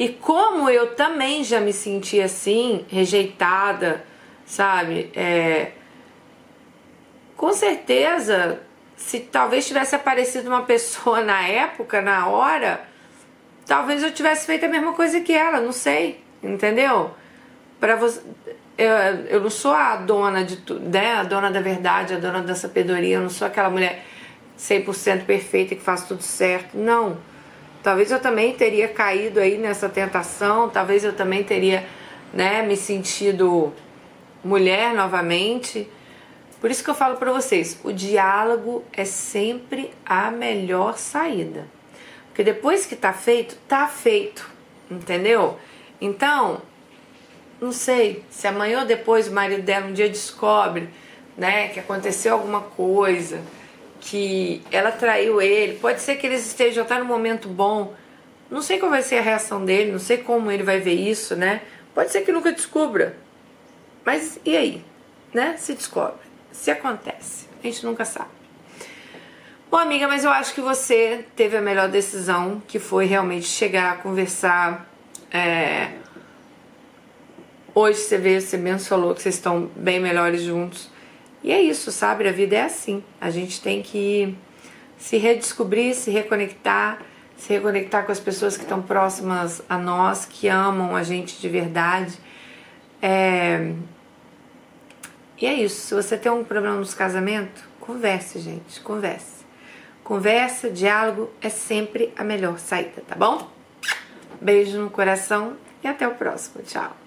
E 0.00 0.08
como 0.08 0.70
eu 0.70 0.94
também 0.94 1.44
já 1.44 1.60
me 1.60 1.74
senti 1.74 2.22
assim, 2.22 2.86
rejeitada, 2.88 4.02
sabe? 4.46 5.12
É, 5.14 5.72
com 7.36 7.52
certeza, 7.52 8.62
se 8.96 9.20
talvez 9.20 9.66
tivesse 9.66 9.94
aparecido 9.94 10.48
uma 10.48 10.62
pessoa 10.62 11.20
na 11.22 11.46
época, 11.46 12.00
na 12.00 12.28
hora, 12.28 12.82
talvez 13.66 14.02
eu 14.02 14.10
tivesse 14.10 14.46
feito 14.46 14.64
a 14.64 14.70
mesma 14.70 14.94
coisa 14.94 15.20
que 15.20 15.34
ela, 15.34 15.60
não 15.60 15.70
sei, 15.70 16.24
entendeu? 16.42 17.10
Para 17.78 17.94
você, 17.96 18.22
eu, 18.78 18.90
eu 19.28 19.40
não 19.42 19.50
sou 19.50 19.74
a 19.74 19.96
dona 19.96 20.42
de 20.42 20.56
tudo, 20.56 20.88
né? 20.88 21.16
A 21.16 21.24
dona 21.24 21.50
da 21.50 21.60
verdade, 21.60 22.14
a 22.14 22.18
dona 22.18 22.40
da 22.40 22.54
sabedoria, 22.54 23.16
eu 23.16 23.20
não 23.20 23.28
sou 23.28 23.46
aquela 23.46 23.68
mulher 23.68 24.02
100% 24.58 25.26
perfeita 25.26 25.74
que 25.74 25.82
faz 25.82 26.04
tudo 26.04 26.22
certo, 26.22 26.78
não. 26.78 27.18
Talvez 27.82 28.10
eu 28.10 28.20
também 28.20 28.54
teria 28.54 28.88
caído 28.88 29.40
aí 29.40 29.56
nessa 29.56 29.88
tentação, 29.88 30.68
talvez 30.68 31.02
eu 31.02 31.14
também 31.14 31.42
teria, 31.42 31.86
né, 32.32 32.62
me 32.62 32.76
sentido 32.76 33.72
mulher 34.44 34.92
novamente. 34.92 35.88
Por 36.60 36.70
isso 36.70 36.84
que 36.84 36.90
eu 36.90 36.94
falo 36.94 37.16
para 37.16 37.32
vocês, 37.32 37.80
o 37.82 37.90
diálogo 37.90 38.84
é 38.92 39.04
sempre 39.04 39.90
a 40.04 40.30
melhor 40.30 40.98
saída. 40.98 41.66
Porque 42.28 42.44
depois 42.44 42.84
que 42.84 42.94
tá 42.94 43.14
feito, 43.14 43.56
tá 43.66 43.88
feito, 43.88 44.48
entendeu? 44.90 45.58
Então, 46.00 46.60
não 47.60 47.72
sei, 47.72 48.24
se 48.30 48.46
amanhã 48.46 48.80
ou 48.80 48.86
depois 48.86 49.26
o 49.26 49.32
marido 49.32 49.62
dela 49.62 49.86
um 49.86 49.92
dia 49.92 50.08
descobre, 50.08 50.88
né, 51.36 51.68
que 51.68 51.80
aconteceu 51.80 52.34
alguma 52.34 52.60
coisa, 52.60 53.40
que 54.00 54.62
ela 54.72 54.90
traiu 54.90 55.40
ele, 55.40 55.78
pode 55.78 56.00
ser 56.00 56.16
que 56.16 56.26
eles 56.26 56.46
estejam 56.46 56.82
até 56.84 56.98
no 56.98 57.04
momento 57.04 57.48
bom. 57.48 57.94
Não 58.50 58.62
sei 58.62 58.78
qual 58.78 58.90
vai 58.90 59.02
ser 59.02 59.18
a 59.18 59.22
reação 59.22 59.64
dele, 59.64 59.92
não 59.92 59.98
sei 59.98 60.18
como 60.18 60.50
ele 60.50 60.62
vai 60.62 60.80
ver 60.80 60.94
isso, 60.94 61.36
né? 61.36 61.60
Pode 61.94 62.10
ser 62.10 62.22
que 62.22 62.32
nunca 62.32 62.50
descubra. 62.50 63.16
Mas 64.04 64.40
e 64.44 64.56
aí? 64.56 64.84
Né? 65.32 65.56
Se 65.56 65.74
descobre. 65.74 66.18
Se 66.50 66.70
acontece. 66.70 67.46
A 67.62 67.66
gente 67.66 67.84
nunca 67.84 68.04
sabe. 68.04 68.30
Bom, 69.70 69.76
amiga, 69.76 70.08
mas 70.08 70.24
eu 70.24 70.30
acho 70.30 70.52
que 70.52 70.60
você 70.60 71.24
teve 71.36 71.56
a 71.56 71.60
melhor 71.60 71.88
decisão, 71.88 72.60
que 72.66 72.80
foi 72.80 73.04
realmente 73.04 73.46
chegar 73.46 73.92
a 73.92 73.96
conversar. 73.96 74.90
É... 75.30 75.92
Hoje 77.72 78.00
você 78.00 78.18
vê, 78.18 78.40
você 78.40 78.56
mesmo 78.56 78.88
falou 78.88 79.14
que 79.14 79.22
vocês 79.22 79.36
estão 79.36 79.70
bem 79.76 80.00
melhores 80.00 80.42
juntos. 80.42 80.90
E 81.42 81.52
é 81.52 81.60
isso, 81.60 81.90
sabe? 81.90 82.28
A 82.28 82.32
vida 82.32 82.56
é 82.56 82.62
assim. 82.62 83.02
A 83.20 83.30
gente 83.30 83.60
tem 83.60 83.82
que 83.82 84.36
se 84.98 85.16
redescobrir, 85.16 85.94
se 85.94 86.10
reconectar, 86.10 86.98
se 87.36 87.52
reconectar 87.52 88.04
com 88.04 88.12
as 88.12 88.20
pessoas 88.20 88.56
que 88.56 88.62
estão 88.62 88.82
próximas 88.82 89.62
a 89.68 89.78
nós, 89.78 90.26
que 90.26 90.48
amam 90.48 90.94
a 90.94 91.02
gente 91.02 91.40
de 91.40 91.48
verdade. 91.48 92.18
É... 93.00 93.72
E 95.40 95.46
é 95.46 95.54
isso. 95.54 95.86
Se 95.86 95.94
você 95.94 96.18
tem 96.18 96.30
um 96.30 96.44
problema 96.44 96.76
nos 96.76 96.92
casamentos, 96.92 97.62
converse, 97.80 98.38
gente. 98.38 98.80
Converse. 98.80 99.40
Conversa, 100.04 100.68
diálogo 100.68 101.30
é 101.40 101.48
sempre 101.48 102.12
a 102.16 102.24
melhor 102.24 102.58
saída, 102.58 103.02
tá 103.06 103.14
bom? 103.14 103.50
Beijo 104.40 104.78
no 104.78 104.90
coração 104.90 105.56
e 105.82 105.88
até 105.88 106.06
o 106.06 106.14
próximo. 106.14 106.62
Tchau. 106.62 106.99